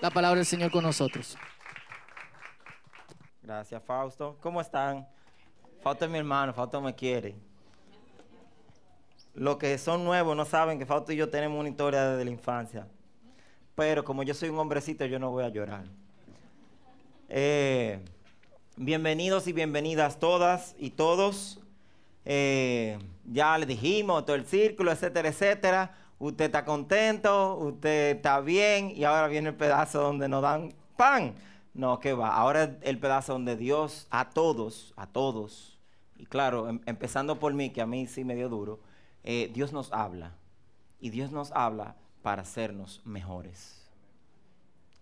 la 0.00 0.10
palabra 0.10 0.36
del 0.36 0.46
Señor 0.46 0.70
con 0.70 0.84
nosotros. 0.84 1.36
Gracias, 3.42 3.82
Fausto. 3.84 4.36
¿Cómo 4.40 4.60
están? 4.60 5.06
Fausto 5.82 6.04
es 6.04 6.10
mi 6.10 6.18
hermano, 6.18 6.52
Fausto 6.52 6.80
me 6.80 6.94
quiere. 6.94 7.36
Los 9.34 9.56
que 9.56 9.76
son 9.78 10.04
nuevos 10.04 10.36
no 10.36 10.44
saben 10.44 10.78
que 10.78 10.86
Fausto 10.86 11.12
y 11.12 11.16
yo 11.16 11.28
tenemos 11.28 11.60
una 11.60 11.68
historia 11.68 12.08
desde 12.08 12.24
la 12.24 12.30
infancia. 12.30 12.86
Pero 13.74 14.04
como 14.04 14.22
yo 14.22 14.34
soy 14.34 14.48
un 14.48 14.58
hombrecito, 14.58 15.04
yo 15.04 15.18
no 15.18 15.30
voy 15.30 15.44
a 15.44 15.48
llorar. 15.48 15.84
Eh, 17.28 18.00
bienvenidos 18.76 19.46
y 19.46 19.52
bienvenidas 19.52 20.18
todas 20.18 20.74
y 20.78 20.90
todos. 20.90 21.60
Eh, 22.24 22.98
ya 23.24 23.56
le 23.58 23.66
dijimos 23.66 24.24
todo 24.24 24.36
el 24.36 24.46
círculo, 24.46 24.90
etcétera, 24.90 25.28
etcétera. 25.28 25.94
Usted 26.18 26.46
está 26.46 26.64
contento, 26.64 27.56
usted 27.56 28.16
está 28.16 28.40
bien 28.40 28.90
y 28.94 29.04
ahora 29.04 29.28
viene 29.28 29.50
el 29.50 29.54
pedazo 29.54 30.00
donde 30.00 30.28
nos 30.28 30.42
dan 30.42 30.74
pan. 30.96 31.34
No, 31.74 32.00
que 32.00 32.14
va. 32.14 32.34
Ahora 32.34 32.78
el 32.80 32.98
pedazo 32.98 33.34
donde 33.34 33.56
Dios 33.56 34.06
a 34.10 34.30
todos, 34.30 34.94
a 34.96 35.06
todos, 35.06 35.76
y 36.18 36.26
claro, 36.26 36.68
em, 36.68 36.80
empezando 36.86 37.38
por 37.38 37.52
mí, 37.54 37.70
que 37.70 37.82
a 37.82 37.86
mí 37.86 38.06
sí 38.06 38.24
me 38.24 38.34
dio 38.34 38.48
duro, 38.48 38.80
eh, 39.24 39.50
Dios 39.52 39.72
nos 39.72 39.92
habla. 39.92 40.32
Y 40.98 41.10
Dios 41.10 41.30
nos 41.30 41.52
habla 41.52 41.96
para 42.22 42.42
hacernos 42.42 43.02
mejores. 43.04 43.86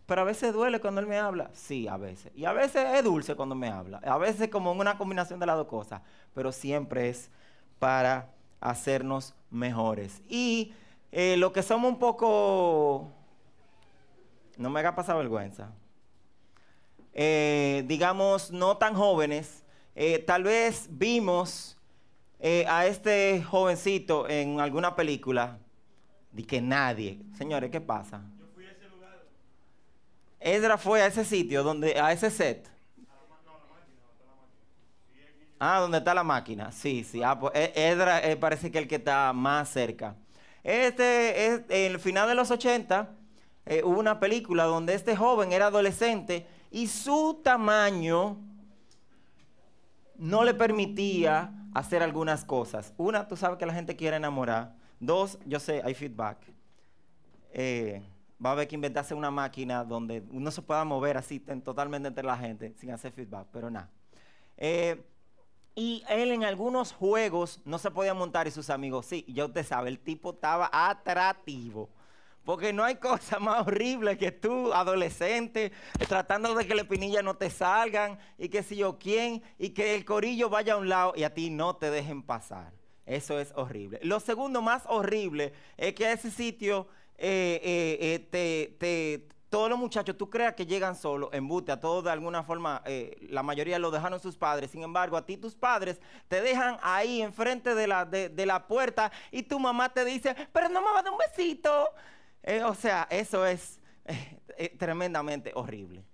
Pero 0.06 0.20
a 0.20 0.24
veces 0.24 0.52
duele 0.52 0.80
cuando 0.80 1.00
Él 1.00 1.06
me 1.06 1.18
habla. 1.18 1.50
Sí, 1.54 1.88
a 1.88 1.96
veces. 1.96 2.32
Y 2.34 2.44
a 2.44 2.52
veces 2.52 2.84
es 2.94 3.04
dulce 3.04 3.36
cuando 3.36 3.54
me 3.54 3.68
habla. 3.68 3.98
A 4.04 4.18
veces 4.18 4.48
como 4.48 4.72
una 4.72 4.98
combinación 4.98 5.40
de 5.40 5.46
las 5.46 5.56
dos 5.56 5.68
cosas. 5.68 6.02
Pero 6.34 6.52
siempre 6.52 7.08
es 7.08 7.30
para 7.78 8.30
hacernos 8.60 9.34
mejores. 9.50 10.20
Y 10.28 10.74
eh, 11.16 11.36
lo 11.36 11.52
que 11.52 11.62
somos 11.62 11.92
un 11.92 11.98
poco... 11.98 13.08
No 14.56 14.68
me 14.68 14.80
haga 14.80 14.96
pasar 14.96 15.16
vergüenza. 15.16 15.72
Eh, 17.12 17.84
digamos, 17.86 18.50
no 18.50 18.76
tan 18.76 18.94
jóvenes. 18.94 19.64
Eh, 19.94 20.18
tal 20.18 20.42
vez 20.42 20.88
vimos 20.90 21.78
a 22.68 22.86
este 22.86 23.42
jovencito 23.42 24.28
en 24.28 24.60
alguna 24.60 24.96
película. 24.96 25.58
De 26.32 26.42
que 26.42 26.60
nadie. 26.60 27.20
Señores, 27.38 27.70
¿qué 27.70 27.80
pasa? 27.80 28.22
Ezra 30.40 30.76
fue 30.76 31.00
a 31.00 31.06
ese 31.06 31.24
sitio, 31.24 31.62
donde, 31.62 31.98
a 31.98 32.12
ese 32.12 32.30
set. 32.30 32.68
Ah, 35.58 35.78
donde 35.78 35.98
está 35.98 36.12
la 36.12 36.24
máquina. 36.24 36.72
Sí, 36.72 37.04
sí. 37.04 37.22
Ah, 37.22 37.38
pues 37.38 37.52
Ezra 37.54 38.18
eh, 38.18 38.36
parece 38.36 38.70
que 38.70 38.78
el 38.78 38.88
que 38.88 38.96
está 38.96 39.32
más 39.32 39.70
cerca. 39.70 40.16
Este 40.64 41.46
es 41.46 41.62
el 41.68 42.00
final 42.00 42.26
de 42.26 42.34
los 42.34 42.50
80. 42.50 43.10
Eh, 43.66 43.82
hubo 43.84 44.00
una 44.00 44.18
película 44.18 44.64
donde 44.64 44.94
este 44.94 45.14
joven 45.14 45.52
era 45.52 45.66
adolescente 45.66 46.46
y 46.70 46.86
su 46.88 47.40
tamaño 47.44 48.38
no 50.16 50.42
le 50.42 50.54
permitía 50.54 51.52
hacer 51.74 52.02
algunas 52.02 52.44
cosas. 52.44 52.94
Una, 52.96 53.28
tú 53.28 53.36
sabes 53.36 53.58
que 53.58 53.66
la 53.66 53.74
gente 53.74 53.94
quiere 53.94 54.16
enamorar. 54.16 54.74
Dos, 55.00 55.38
yo 55.44 55.60
sé, 55.60 55.82
hay 55.84 55.94
feedback. 55.94 56.38
Eh, 57.52 58.02
va 58.44 58.50
a 58.50 58.52
haber 58.54 58.66
que 58.66 58.74
inventarse 58.74 59.14
una 59.14 59.30
máquina 59.30 59.84
donde 59.84 60.24
uno 60.30 60.50
se 60.50 60.62
pueda 60.62 60.84
mover 60.84 61.18
así 61.18 61.40
totalmente 61.40 62.08
entre 62.08 62.24
la 62.24 62.38
gente 62.38 62.74
sin 62.78 62.90
hacer 62.90 63.12
feedback, 63.12 63.48
pero 63.52 63.70
nada. 63.70 63.90
Eh, 64.56 65.04
y 65.74 66.04
él 66.08 66.30
en 66.30 66.44
algunos 66.44 66.92
juegos 66.92 67.60
no 67.64 67.78
se 67.78 67.90
podía 67.90 68.14
montar 68.14 68.46
y 68.46 68.50
sus 68.50 68.70
amigos 68.70 69.06
sí. 69.06 69.24
Ya 69.28 69.44
usted 69.44 69.66
sabe, 69.66 69.88
el 69.88 69.98
tipo 69.98 70.32
estaba 70.32 70.70
atractivo. 70.72 71.88
Porque 72.44 72.72
no 72.72 72.84
hay 72.84 72.96
cosa 73.00 73.38
más 73.38 73.66
horrible 73.66 74.16
que 74.16 74.30
tú, 74.30 74.72
adolescente, 74.72 75.72
tratando 76.08 76.54
de 76.54 76.66
que 76.66 76.74
las 76.74 76.86
pinillas 76.86 77.24
no 77.24 77.36
te 77.36 77.50
salgan 77.50 78.18
y 78.38 78.48
que 78.48 78.62
si 78.62 78.76
yo 78.76 78.98
quién, 78.98 79.42
y 79.58 79.70
que 79.70 79.94
el 79.94 80.04
corillo 80.04 80.48
vaya 80.48 80.74
a 80.74 80.76
un 80.76 80.88
lado 80.88 81.14
y 81.16 81.24
a 81.24 81.34
ti 81.34 81.50
no 81.50 81.76
te 81.76 81.90
dejen 81.90 82.22
pasar. 82.22 82.72
Eso 83.06 83.38
es 83.38 83.52
horrible. 83.56 84.00
Lo 84.02 84.20
segundo 84.20 84.62
más 84.62 84.84
horrible 84.86 85.52
es 85.76 85.94
que 85.94 86.06
a 86.06 86.12
ese 86.12 86.30
sitio 86.30 86.86
eh, 87.16 87.60
eh, 87.62 88.28
eh, 88.30 88.76
te, 88.78 89.28
todos 89.54 89.70
los 89.70 89.78
muchachos, 89.78 90.18
tú 90.18 90.28
creas 90.28 90.54
que 90.54 90.66
llegan 90.66 90.96
solos, 90.96 91.30
embute, 91.32 91.70
a 91.70 91.78
todos 91.78 92.02
de 92.02 92.10
alguna 92.10 92.42
forma, 92.42 92.82
la 93.28 93.44
mayoría 93.44 93.78
lo 93.78 93.92
dejaron 93.92 94.18
sus 94.18 94.36
padres, 94.36 94.72
sin 94.72 94.82
embargo, 94.82 95.16
a 95.16 95.24
ti 95.24 95.36
tus 95.36 95.54
padres 95.54 96.00
te 96.26 96.42
dejan 96.42 96.76
ahí 96.82 97.22
enfrente 97.22 97.76
de 97.76 97.86
la, 97.86 98.04
de, 98.04 98.46
la 98.46 98.66
puerta 98.66 99.12
y 99.30 99.44
tu 99.44 99.60
mamá 99.60 99.90
te 99.90 100.04
dice, 100.04 100.34
pero 100.52 100.68
no 100.68 100.80
a 100.80 101.02
dar 101.02 101.12
un 101.12 101.18
besito. 101.18 101.88
o 102.66 102.74
sea, 102.74 103.06
eso 103.08 103.46
es 103.46 103.80
tremendamente 104.76 105.52
horrible. 105.54 106.04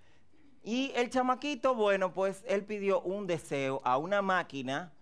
Y 0.62 0.92
el 0.94 1.08
chamaquito, 1.08 1.74
bueno, 1.74 2.12
pues 2.12 2.44
él 2.46 2.66
pidió 2.66 3.00
un 3.00 3.26
deseo 3.26 3.80
a 3.84 3.96
una 3.96 4.20
máquina 4.20 4.92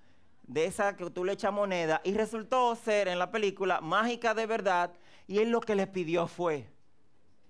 de 0.44 0.66
esa 0.66 0.96
que 0.96 1.10
tú 1.10 1.24
le 1.24 1.32
echas 1.32 1.52
moneda 1.52 2.00
y 2.04 2.14
resultó 2.14 2.76
ser 2.76 3.08
en 3.08 3.18
la 3.18 3.32
película 3.32 3.80
mágica 3.80 4.32
de 4.32 4.46
verdad 4.46 4.92
y 5.26 5.38
él 5.38 5.50
lo 5.50 5.60
que 5.60 5.74
le 5.74 5.88
pidió 5.88 6.28
fue, 6.28 6.68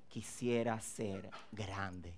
quisiera 0.08 0.80
ser 0.80 1.30
grande. 1.52 2.14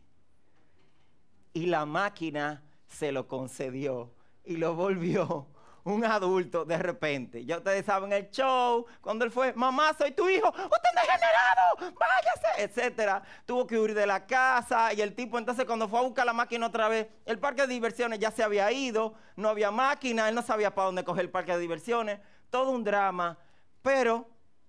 Y 1.52 1.66
la 1.66 1.84
máquina 1.84 2.62
se 2.86 3.12
lo 3.12 3.26
concedió 3.28 4.12
y 4.44 4.56
lo 4.56 4.74
volvió 4.74 5.48
un 5.84 6.04
adulto 6.04 6.64
de 6.64 6.78
repente. 6.78 7.44
Ya 7.44 7.58
ustedes 7.58 7.86
saben 7.86 8.12
el 8.12 8.30
show, 8.30 8.86
cuando 9.00 9.24
él 9.24 9.30
fue, 9.30 9.52
mamá, 9.54 9.94
soy 9.96 10.12
tu 10.12 10.28
hijo, 10.28 10.48
usted 10.48 10.90
degenerado, 10.94 11.96
váyase, 11.98 12.62
etcétera. 12.62 13.22
Tuvo 13.46 13.66
que 13.66 13.78
huir 13.78 13.94
de 13.94 14.06
la 14.06 14.26
casa 14.26 14.92
y 14.92 15.00
el 15.00 15.14
tipo 15.14 15.38
entonces 15.38 15.64
cuando 15.64 15.88
fue 15.88 15.98
a 15.98 16.02
buscar 16.02 16.26
la 16.26 16.32
máquina 16.32 16.66
otra 16.66 16.88
vez, 16.88 17.08
el 17.24 17.38
parque 17.38 17.62
de 17.62 17.68
diversiones 17.68 18.18
ya 18.18 18.30
se 18.30 18.42
había 18.42 18.70
ido, 18.72 19.14
no 19.36 19.48
había 19.48 19.70
máquina, 19.70 20.28
él 20.28 20.34
no 20.34 20.42
sabía 20.42 20.74
para 20.74 20.86
dónde 20.86 21.04
coger 21.04 21.24
el 21.24 21.30
parque 21.30 21.52
de 21.52 21.58
diversiones, 21.58 22.20
todo 22.50 22.70
un 22.70 22.84
drama, 22.84 23.38
pero 23.82 24.28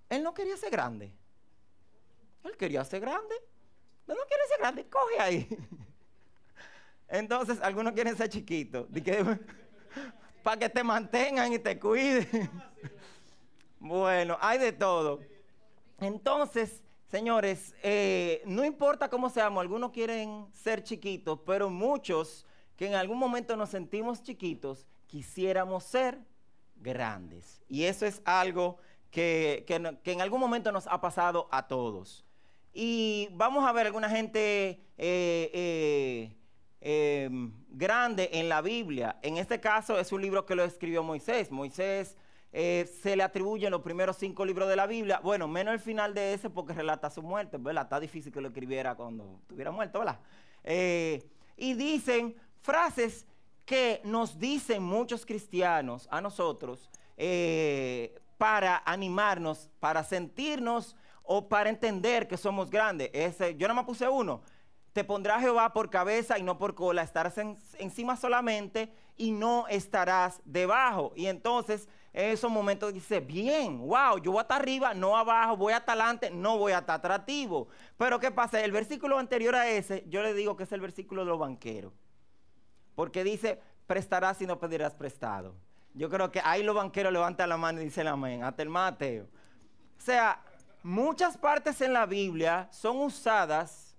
él 0.09 0.23
no 0.23 0.33
quería 0.33 0.57
ser 0.57 0.71
grande. 0.71 1.13
Él 2.43 2.57
quería 2.57 2.83
ser 2.83 3.01
grande. 3.01 3.35
No, 4.07 4.15
no 4.15 4.21
quiere 4.27 4.43
ser 4.47 4.59
grande, 4.59 4.87
coge 4.87 5.19
ahí. 5.19 5.47
Entonces, 7.07 7.59
algunos 7.61 7.93
quieren 7.93 8.15
ser 8.15 8.29
chiquitos. 8.29 8.87
Para 10.43 10.57
que 10.57 10.69
te 10.69 10.83
mantengan 10.83 11.53
y 11.53 11.59
te 11.59 11.79
cuiden. 11.79 12.27
bueno, 13.79 14.37
hay 14.39 14.57
de 14.57 14.71
todo. 14.71 15.19
Entonces, 15.99 16.81
señores, 17.09 17.75
eh, 17.83 18.41
no 18.45 18.65
importa 18.65 19.09
cómo 19.09 19.29
seamos, 19.29 19.61
algunos 19.61 19.91
quieren 19.91 20.47
ser 20.51 20.83
chiquitos, 20.83 21.39
pero 21.45 21.69
muchos 21.69 22.45
que 22.75 22.87
en 22.87 22.95
algún 22.95 23.19
momento 23.19 23.55
nos 23.55 23.69
sentimos 23.69 24.23
chiquitos, 24.23 24.87
quisiéramos 25.05 25.83
ser 25.83 26.17
grandes. 26.77 27.61
Y 27.67 27.83
eso 27.83 28.07
es 28.07 28.21
algo 28.25 28.77
que, 29.11 29.65
en 29.67 30.21
algún 30.21 30.39
momento 30.39 30.71
nos 30.71 30.87
ha 30.87 30.99
pasado 30.99 31.47
a 31.51 31.67
todos. 31.67 32.25
Y 32.73 33.27
vamos 33.33 33.67
a 33.67 33.71
ver 33.73 33.87
alguna 33.87 34.09
gente 34.09 34.81
eh, 34.97 35.51
eh, 35.53 36.35
em, 36.79 37.51
grande 37.69 38.29
en 38.33 38.47
la 38.47 38.61
Biblia. 38.61 39.17
En 39.21 39.37
este 39.37 39.59
caso 39.59 39.99
es 39.99 40.11
un 40.11 40.21
libro 40.21 40.45
que 40.45 40.55
lo 40.55 40.63
escribió 40.63 41.03
Moisés. 41.03 41.51
Moisés 41.51 42.15
eh, 42.53 42.89
se 43.01 43.15
le 43.15 43.23
atribuyen 43.23 43.71
los 43.71 43.81
primeros 43.81 44.17
cinco 44.17 44.45
libros 44.45 44.69
de 44.69 44.77
la 44.77 44.87
Biblia. 44.87 45.19
Bueno, 45.21 45.49
menos 45.49 45.73
el 45.73 45.81
final 45.81 46.13
de 46.13 46.33
ese 46.33 46.49
porque 46.49 46.73
relata 46.73 47.09
su 47.09 47.21
muerte, 47.21 47.57
¿verdad? 47.57 47.83
Está 47.83 47.99
difícil 47.99 48.31
que 48.31 48.39
lo 48.39 48.47
escribiera 48.47 48.95
cuando 48.95 49.39
estuviera 49.41 49.71
muerto, 49.71 49.99
¿verdad? 49.99 50.19
y 51.57 51.73
dicen 51.73 52.35
frases 52.61 53.25
que 53.65 53.99
nos 54.03 54.37
dicen 54.37 54.83
muchos 54.83 55.25
cristianos 55.25 56.07
a 56.11 56.21
nosotros 56.21 56.87
para 58.37 58.83
animarnos, 58.85 59.71
para 59.79 60.03
sentirnos 60.03 60.95
o 61.23 61.47
para 61.47 61.69
entender 61.69 62.27
que 62.27 62.37
somos 62.37 62.69
grandes. 62.69 63.09
Ese, 63.13 63.55
yo 63.55 63.67
no 63.67 63.75
me 63.75 63.83
puse 63.83 64.07
uno. 64.07 64.41
Te 64.93 65.03
pondrá 65.03 65.39
Jehová 65.39 65.71
por 65.71 65.89
cabeza 65.89 66.37
y 66.37 66.43
no 66.43 66.57
por 66.57 66.75
cola. 66.75 67.01
Estarás 67.01 67.37
encima 67.77 68.17
solamente 68.17 68.93
y 69.15 69.31
no 69.31 69.67
estarás 69.67 70.41
debajo. 70.43 71.13
Y 71.15 71.27
entonces 71.27 71.87
en 72.13 72.31
esos 72.31 72.51
momentos 72.51 72.93
dice, 72.93 73.21
bien, 73.21 73.79
wow, 73.79 74.17
yo 74.21 74.33
voy 74.33 74.41
hasta 74.41 74.57
arriba, 74.57 74.93
no 74.93 75.15
abajo, 75.15 75.55
voy 75.55 75.71
hasta 75.71 75.93
adelante, 75.93 76.29
no 76.29 76.57
voy 76.57 76.73
hasta 76.73 76.95
atractivo. 76.95 77.69
Pero 77.97 78.19
¿qué 78.19 78.31
pasa? 78.31 78.61
El 78.61 78.71
versículo 78.71 79.17
anterior 79.17 79.55
a 79.55 79.69
ese, 79.69 80.03
yo 80.09 80.21
le 80.21 80.33
digo 80.33 80.57
que 80.57 80.63
es 80.63 80.71
el 80.73 80.81
versículo 80.81 81.23
de 81.23 81.29
los 81.29 81.39
banqueros. 81.39 81.93
Porque 82.95 83.23
dice, 83.23 83.61
prestarás 83.87 84.41
y 84.41 84.45
no 84.45 84.59
pedirás 84.59 84.93
prestado. 84.93 85.55
Yo 85.93 86.09
creo 86.09 86.31
que 86.31 86.41
ahí 86.43 86.63
los 86.63 86.75
banqueros 86.75 87.13
levantan 87.13 87.47
la 87.47 87.57
mano 87.57 87.81
y 87.81 87.85
dicen 87.85 88.07
amén, 88.07 88.43
hasta 88.43 88.61
el 88.61 88.69
Mateo. 88.69 89.27
O 89.97 90.01
sea, 90.01 90.43
muchas 90.83 91.37
partes 91.37 91.81
en 91.81 91.93
la 91.93 92.05
Biblia 92.05 92.67
son 92.71 92.97
usadas 92.97 93.95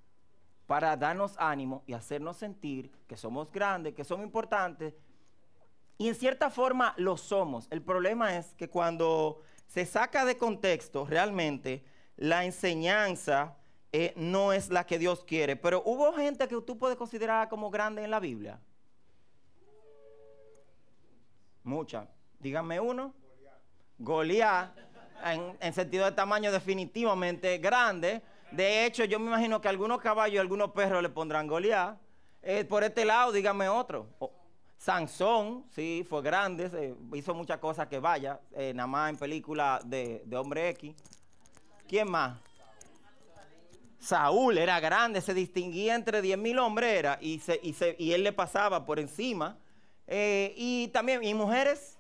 para 0.66 0.96
darnos 0.96 1.34
ánimo 1.38 1.82
y 1.86 1.92
hacernos 1.92 2.36
sentir 2.36 2.90
que 3.06 3.16
somos 3.16 3.50
grandes, 3.52 3.94
que 3.94 4.04
somos 4.04 4.24
importantes. 4.24 4.94
Y 5.98 6.08
en 6.08 6.14
cierta 6.14 6.50
forma 6.50 6.94
lo 6.96 7.16
somos. 7.16 7.66
El 7.70 7.82
problema 7.82 8.36
es 8.36 8.54
que 8.54 8.68
cuando 8.68 9.42
se 9.66 9.86
saca 9.86 10.24
de 10.24 10.36
contexto 10.36 11.06
realmente 11.06 11.84
la 12.16 12.44
enseñanza 12.44 13.56
eh, 13.92 14.14
no 14.16 14.52
es 14.52 14.70
la 14.70 14.86
que 14.86 14.98
Dios 14.98 15.24
quiere. 15.24 15.56
Pero 15.56 15.82
hubo 15.84 16.12
gente 16.14 16.48
que 16.48 16.60
tú 16.62 16.78
puedes 16.78 16.96
considerar 16.96 17.48
como 17.48 17.70
grande 17.70 18.02
en 18.02 18.10
la 18.10 18.20
Biblia. 18.20 18.58
Mucha. 21.62 22.08
Díganme 22.38 22.80
uno. 22.80 23.14
Goliat. 23.98 24.91
En, 25.24 25.56
en 25.60 25.72
sentido 25.72 26.04
de 26.04 26.12
tamaño 26.12 26.50
definitivamente 26.50 27.58
grande. 27.58 28.22
De 28.50 28.84
hecho, 28.84 29.04
yo 29.04 29.18
me 29.18 29.26
imagino 29.26 29.60
que 29.60 29.68
algunos 29.68 30.00
caballos 30.00 30.34
y 30.34 30.38
algunos 30.38 30.72
perros 30.72 31.02
le 31.02 31.08
pondrán 31.08 31.46
Goliat. 31.46 31.96
Eh, 32.42 32.64
por 32.64 32.82
este 32.84 33.04
lado, 33.04 33.30
díganme 33.32 33.68
otro. 33.68 34.06
Sansón, 34.78 35.64
sí, 35.70 36.04
fue 36.08 36.22
grande, 36.22 36.92
hizo 37.14 37.34
muchas 37.34 37.58
cosas 37.58 37.86
que 37.86 38.00
vaya, 38.00 38.40
eh, 38.52 38.72
nada 38.74 38.88
más 38.88 39.10
en 39.10 39.16
película 39.16 39.80
de, 39.84 40.22
de 40.26 40.36
Hombre 40.36 40.70
X. 40.70 40.92
¿Quién 41.86 42.10
más? 42.10 42.36
Saúl 44.00 44.58
era 44.58 44.80
grande, 44.80 45.20
se 45.20 45.32
distinguía 45.34 45.94
entre 45.94 46.20
10.000 46.20 46.58
hombres 46.58 46.92
era, 46.98 47.18
y, 47.20 47.38
se- 47.38 47.60
y, 47.62 47.72
se- 47.74 47.94
y 47.96 48.12
él 48.12 48.24
le 48.24 48.32
pasaba 48.32 48.84
por 48.84 48.98
encima. 48.98 49.56
Eh, 50.08 50.52
y 50.56 50.88
también, 50.88 51.22
¿y 51.22 51.32
mujeres? 51.32 51.96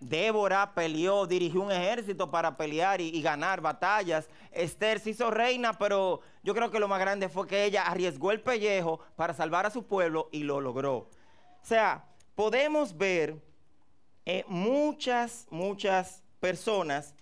Débora 0.00 0.74
peleó, 0.74 1.26
dirigió 1.26 1.60
un 1.60 1.70
ejército 1.70 2.30
para 2.30 2.56
pelear 2.56 3.00
y, 3.00 3.20
ganar 3.20 3.60
batallas. 3.60 4.28
Esther 4.50 4.98
se 4.98 5.10
hizo 5.10 5.30
reina, 5.30 5.74
pero 5.74 6.20
yo 6.42 6.54
creo 6.54 6.70
que 6.70 6.80
lo 6.80 6.88
más 6.88 7.00
grande 7.00 7.28
fue 7.28 7.46
que 7.46 7.64
ella 7.64 7.82
arriesgó 7.82 8.32
el 8.32 8.40
pellejo 8.40 9.00
para 9.14 9.34
salvar 9.34 9.66
a 9.66 9.70
su 9.70 9.86
pueblo 9.86 10.28
y 10.32 10.42
lo 10.42 10.60
logró. 10.60 10.96
O 10.96 11.66
sea, 11.66 12.06
podemos 12.34 12.96
ver 12.96 13.36
eh, 14.24 14.44
muchas, 14.48 15.46
muchas 15.50 16.22
personas 16.40 17.14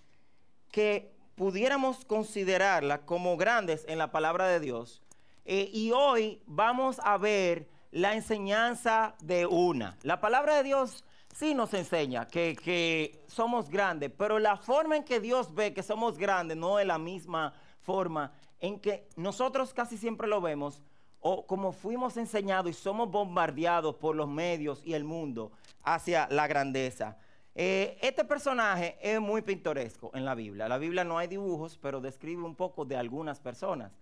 que 0.71 1.11
pudiéramos 1.35 2.05
considerarlas 2.05 3.01
como 3.01 3.35
grandes 3.35 3.85
en 3.89 3.97
la 3.97 4.11
palabra 4.11 4.47
de 4.47 4.61
Dios. 4.61 5.01
Eh, 5.43 5.69
y 5.73 5.91
hoy 5.91 6.41
vamos 6.45 7.01
a 7.03 7.17
ver 7.17 7.67
la 7.91 8.13
enseñanza 8.13 9.15
de 9.19 9.45
una. 9.45 9.97
La 10.03 10.21
palabra 10.21 10.55
de 10.55 10.63
Dios 10.63 11.03
sí 11.39 11.53
nos 11.53 11.73
enseña 11.73 12.27
que, 12.27 12.53
que 12.61 13.23
somos 13.27 13.69
grandes, 13.69 14.11
pero 14.15 14.39
la 14.39 14.57
forma 14.57 14.97
en 14.97 15.05
que 15.05 15.21
Dios 15.21 15.55
ve 15.55 15.73
que 15.73 15.81
somos 15.81 16.17
grandes 16.17 16.57
no 16.57 16.79
es 16.79 16.85
la 16.85 16.97
misma 16.97 17.53
forma 17.79 18.33
en 18.59 18.77
que 18.77 19.07
nosotros 19.15 19.73
casi 19.73 19.97
siempre 19.97 20.27
lo 20.27 20.41
vemos 20.41 20.81
o 21.21 21.47
como 21.47 21.71
fuimos 21.71 22.17
enseñados 22.17 22.71
y 22.71 22.73
somos 22.73 23.09
bombardeados 23.09 23.95
por 23.95 24.17
los 24.17 24.27
medios 24.27 24.81
y 24.83 24.93
el 24.93 25.05
mundo 25.05 25.53
hacia 25.83 26.27
la 26.29 26.45
grandeza. 26.45 27.17
Eh, 27.55 27.97
este 28.01 28.25
personaje 28.25 28.97
es 29.01 29.21
muy 29.21 29.41
pintoresco 29.41 30.11
en 30.13 30.25
la 30.25 30.35
Biblia. 30.35 30.67
La 30.67 30.77
Biblia 30.77 31.05
no 31.05 31.17
hay 31.17 31.27
dibujos, 31.27 31.77
pero 31.81 32.01
describe 32.01 32.43
un 32.43 32.55
poco 32.55 32.83
de 32.83 32.97
algunas 32.97 33.39
personas. 33.39 33.93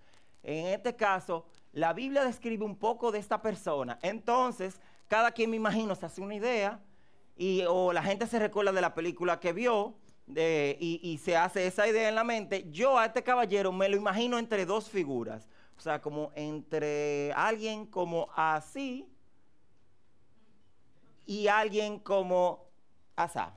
En 0.41 0.67
este 0.67 0.95
caso, 0.95 1.45
la 1.71 1.93
Biblia 1.93 2.23
describe 2.23 2.65
un 2.65 2.77
poco 2.77 3.11
de 3.11 3.19
esta 3.19 3.41
persona. 3.43 3.99
Entonces, 4.01 4.79
cada 5.07 5.31
quien 5.31 5.51
me 5.51 5.55
imagino 5.55 5.93
se 5.93 6.05
hace 6.07 6.21
una 6.21 6.35
idea 6.35 6.81
y, 7.37 7.63
o 7.67 7.93
la 7.93 8.03
gente 8.03 8.27
se 8.27 8.39
recuerda 8.39 8.71
de 8.71 8.81
la 8.81 8.93
película 8.93 9.39
que 9.39 9.53
vio 9.53 9.95
y, 10.35 10.99
y 11.01 11.17
se 11.19 11.37
hace 11.37 11.67
esa 11.67 11.87
idea 11.87 12.09
en 12.09 12.15
la 12.15 12.23
mente. 12.23 12.67
Yo 12.71 12.97
a 12.97 13.05
este 13.05 13.23
caballero 13.23 13.71
me 13.71 13.87
lo 13.89 13.95
imagino 13.95 14.37
entre 14.37 14.65
dos 14.65 14.89
figuras. 14.89 15.47
O 15.77 15.81
sea, 15.81 16.01
como 16.01 16.31
entre 16.35 17.31
alguien 17.33 17.85
como 17.85 18.29
así 18.35 19.07
y 21.25 21.47
alguien 21.47 21.99
como 21.99 22.65
asá. 23.15 23.53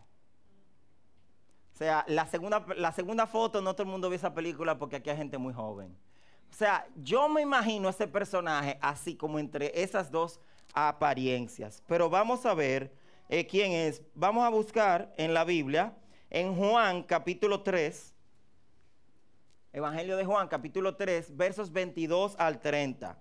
O 1.73 1.77
sea, 1.79 2.05
la 2.09 2.27
segunda, 2.27 2.67
la 2.77 2.93
segunda 2.93 3.27
foto 3.27 3.63
no 3.63 3.73
todo 3.73 3.85
el 3.85 3.89
mundo 3.89 4.11
ve 4.11 4.17
esa 4.17 4.35
película 4.35 4.79
porque 4.79 4.97
aquí 4.97 5.09
hay 5.09 5.17
gente 5.17 5.39
muy 5.39 5.55
joven. 5.55 5.97
O 6.51 6.55
sea, 6.55 6.87
yo 6.97 7.29
me 7.29 7.41
imagino 7.41 7.89
ese 7.89 8.07
personaje 8.07 8.79
así 8.83 9.17
como 9.17 9.39
entre 9.39 9.81
esas 9.81 10.11
dos 10.11 10.41
apariencias. 10.75 11.83
Pero 11.87 12.11
vamos 12.11 12.45
a 12.45 12.53
ver 12.53 12.93
eh, 13.31 13.47
quién 13.47 13.73
es. 13.73 14.03
Vamos 14.15 14.45
a 14.45 14.49
buscar 14.49 15.15
en 15.17 15.33
la 15.33 15.45
Biblia, 15.45 15.97
en 16.31 16.55
Juan 16.55 17.05
capítulo 17.05 17.63
3, 17.63 18.13
Evangelio 19.73 20.17
de 20.17 20.25
Juan 20.25 20.49
capítulo 20.49 20.97
3, 20.97 21.37
versos 21.37 21.73
22 21.73 22.35
al 22.39 22.61
30. 22.61 23.17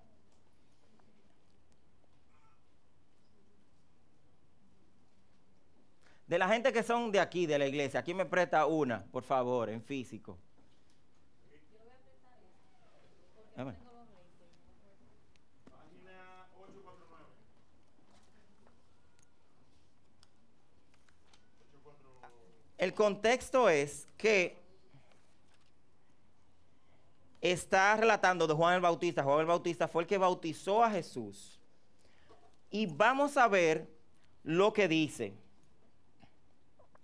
De 6.26 6.38
la 6.38 6.48
gente 6.48 6.72
que 6.72 6.82
son 6.82 7.12
de 7.12 7.20
aquí, 7.20 7.46
de 7.46 7.58
la 7.58 7.66
iglesia, 7.66 8.00
aquí 8.00 8.12
me 8.12 8.24
presta 8.24 8.66
una, 8.66 9.04
por 9.12 9.22
favor, 9.22 9.70
en 9.70 9.80
físico. 9.80 10.38
A 13.56 13.62
ver. 13.62 13.90
El 22.80 22.94
contexto 22.94 23.68
es 23.68 24.06
que 24.16 24.56
está 27.42 27.94
relatando 27.94 28.46
de 28.46 28.54
Juan 28.54 28.76
el 28.76 28.80
Bautista. 28.80 29.22
Juan 29.22 29.40
el 29.40 29.46
Bautista 29.46 29.86
fue 29.86 30.04
el 30.04 30.08
que 30.08 30.16
bautizó 30.16 30.82
a 30.82 30.90
Jesús. 30.90 31.60
Y 32.70 32.86
vamos 32.86 33.36
a 33.36 33.48
ver 33.48 33.86
lo 34.44 34.72
que 34.72 34.88
dice. 34.88 35.34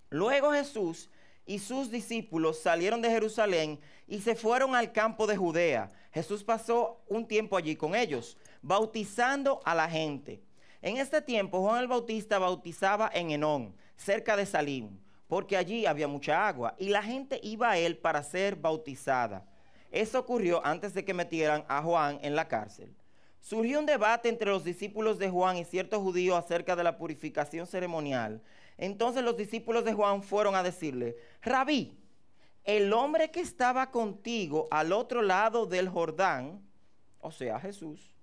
Luego 0.09 0.51
Jesús 0.51 1.11
y 1.45 1.59
sus 1.59 1.91
discípulos 1.91 2.57
salieron 2.57 2.99
de 2.99 3.11
Jerusalén 3.11 3.79
y 4.07 4.21
se 4.21 4.35
fueron 4.35 4.73
al 4.73 4.91
campo 4.91 5.27
de 5.27 5.37
Judea. 5.37 5.93
Jesús 6.11 6.43
pasó 6.43 7.03
un 7.07 7.27
tiempo 7.27 7.55
allí 7.55 7.75
con 7.75 7.93
ellos, 7.93 8.35
bautizando 8.63 9.61
a 9.63 9.75
la 9.75 9.87
gente. 9.87 10.41
En 10.81 10.97
este 10.97 11.21
tiempo 11.21 11.61
Juan 11.61 11.81
el 11.81 11.87
Bautista 11.87 12.39
bautizaba 12.39 13.11
en 13.13 13.29
Enón, 13.29 13.75
cerca 13.95 14.35
de 14.35 14.47
Salim, 14.47 14.97
porque 15.27 15.57
allí 15.57 15.85
había 15.85 16.07
mucha 16.07 16.47
agua 16.47 16.75
y 16.77 16.89
la 16.89 17.03
gente 17.03 17.39
iba 17.43 17.71
a 17.71 17.77
él 17.77 17.97
para 17.97 18.23
ser 18.23 18.55
bautizada. 18.55 19.45
Eso 19.91 20.19
ocurrió 20.19 20.65
antes 20.65 20.93
de 20.93 21.05
que 21.05 21.13
metieran 21.13 21.65
a 21.67 21.81
Juan 21.81 22.19
en 22.21 22.35
la 22.35 22.47
cárcel. 22.47 22.93
Surgió 23.41 23.79
un 23.79 23.85
debate 23.85 24.29
entre 24.29 24.49
los 24.49 24.63
discípulos 24.63 25.19
de 25.19 25.29
Juan 25.29 25.57
y 25.57 25.65
ciertos 25.65 26.01
judíos 26.01 26.37
acerca 26.37 26.75
de 26.75 26.83
la 26.83 26.97
purificación 26.97 27.67
ceremonial. 27.67 28.41
Entonces 28.77 29.23
los 29.23 29.37
discípulos 29.37 29.85
de 29.85 29.93
Juan 29.93 30.21
fueron 30.21 30.55
a 30.55 30.63
decirle, 30.63 31.15
Rabí, 31.41 31.97
el 32.63 32.91
hombre 32.91 33.31
que 33.31 33.39
estaba 33.39 33.91
contigo 33.91 34.67
al 34.69 34.91
otro 34.91 35.21
lado 35.21 35.65
del 35.65 35.87
Jordán, 35.87 36.61
o 37.21 37.31
sea, 37.31 37.59
Jesús, 37.59 38.13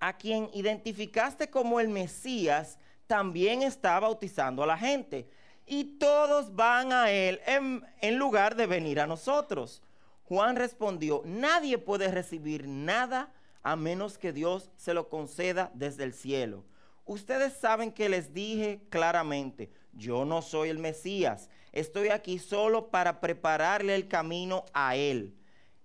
a 0.00 0.16
quien 0.16 0.50
identificaste 0.52 1.50
como 1.50 1.78
el 1.78 1.88
Mesías, 1.88 2.78
también 3.10 3.64
está 3.64 3.98
bautizando 3.98 4.62
a 4.62 4.68
la 4.68 4.78
gente. 4.78 5.28
Y 5.66 5.98
todos 5.98 6.54
van 6.54 6.92
a 6.92 7.10
él 7.10 7.40
en, 7.44 8.16
lugar 8.16 8.54
de 8.54 8.68
venir 8.68 9.00
a 9.00 9.08
nosotros. 9.08 9.82
Juan 10.26 10.54
respondió, 10.54 11.20
nadie 11.24 11.76
puede 11.76 12.08
recibir 12.12 12.68
nada 12.68 13.32
a 13.64 13.74
menos 13.74 14.16
que 14.16 14.32
Dios 14.32 14.70
se 14.76 14.94
lo 14.94 15.08
conceda 15.08 15.72
desde 15.74 16.04
el 16.04 16.14
cielo. 16.14 16.62
Ustedes 17.04 17.54
saben 17.54 17.90
que 17.90 18.08
les 18.08 18.32
dije 18.32 18.80
claramente, 18.90 19.72
yo 19.92 20.24
no 20.24 20.40
soy 20.40 20.68
el 20.68 20.78
Mesías, 20.78 21.50
estoy 21.72 22.10
aquí 22.10 22.38
solo 22.38 22.92
para 22.92 23.20
prepararle 23.20 23.96
el 23.96 24.06
camino 24.06 24.66
a 24.72 24.94
él. 24.94 25.34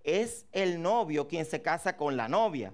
Es 0.04 0.46
el 0.52 0.80
novio 0.80 1.28
quien 1.28 1.48
se 1.48 1.64
casa 1.64 1.98
con 1.98 2.18
la 2.18 2.28
novia. 2.28 2.72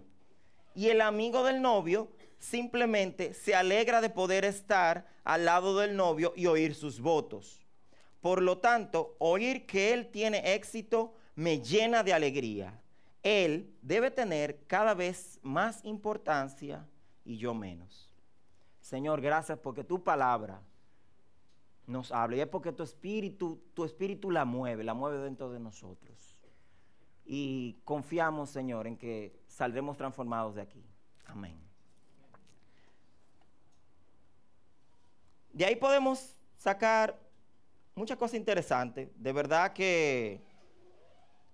Y 0.76 0.90
el 0.90 1.00
amigo 1.00 1.46
del 1.46 1.62
novio 1.62 2.10
simplemente 2.42 3.34
se 3.34 3.56
alegra 3.56 4.02
de 4.02 4.10
poder 4.10 4.44
estar 4.46 5.06
al 5.24 5.46
lado 5.46 5.78
del 5.78 5.96
novio 5.96 6.34
y 6.36 6.48
oír 6.48 6.74
sus 6.74 7.00
votos. 7.00 7.62
Por 8.20 8.42
lo 8.42 8.58
tanto, 8.58 9.16
oír 9.20 9.66
que 9.66 9.94
él 9.94 10.10
tiene 10.12 10.54
éxito 10.56 11.14
me 11.36 11.62
llena 11.62 12.04
de 12.04 12.14
alegría. 12.14 12.82
Él 13.24 13.74
debe 13.82 14.10
tener 14.10 14.66
cada 14.66 14.96
vez 14.96 15.40
más 15.44 15.86
importancia 15.86 16.88
y 17.24 17.38
yo 17.38 17.54
menos. 17.54 18.12
Señor, 18.82 19.22
gracias 19.22 19.60
porque 19.60 19.84
tu 19.84 20.04
palabra 20.04 20.62
nos 21.86 22.12
habla 22.12 22.38
y 22.38 22.42
es 22.42 22.48
porque 22.48 22.72
tu 22.72 22.82
espíritu, 22.82 23.62
tu 23.76 23.86
espíritu 23.86 24.32
la 24.32 24.46
mueve, 24.46 24.84
la 24.84 24.96
mueve 24.96 25.20
dentro 25.20 25.52
de 25.52 25.60
nosotros. 25.60 26.36
Y 27.24 27.80
confiamos, 27.86 28.50
Señor, 28.50 28.88
en 28.88 28.98
que 28.98 29.40
saldremos 29.48 29.96
transformados 29.96 30.56
de 30.56 30.62
aquí. 30.62 30.84
Amén. 31.28 31.71
De 35.54 35.66
ahí 35.66 35.76
podemos 35.76 36.36
sacar 36.56 37.20
muchas 37.96 38.18
cosas 38.18 38.36
interesantes. 38.36 39.10
De 39.16 39.34
verdad 39.34 39.74
que 39.74 40.42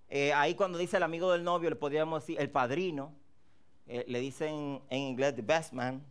eh, 0.09 0.33
ahí 0.33 0.55
cuando 0.55 0.77
dice 0.77 0.97
el 0.97 1.03
amigo 1.03 1.31
del 1.31 1.43
novio, 1.43 1.69
le 1.69 1.75
podríamos 1.75 2.21
decir 2.21 2.39
el 2.39 2.49
padrino. 2.49 3.13
Eh, 3.87 4.05
le 4.07 4.19
dicen 4.19 4.81
en 4.89 4.99
inglés 4.99 5.35
the 5.35 5.41
best 5.41 5.73
man. 5.73 6.05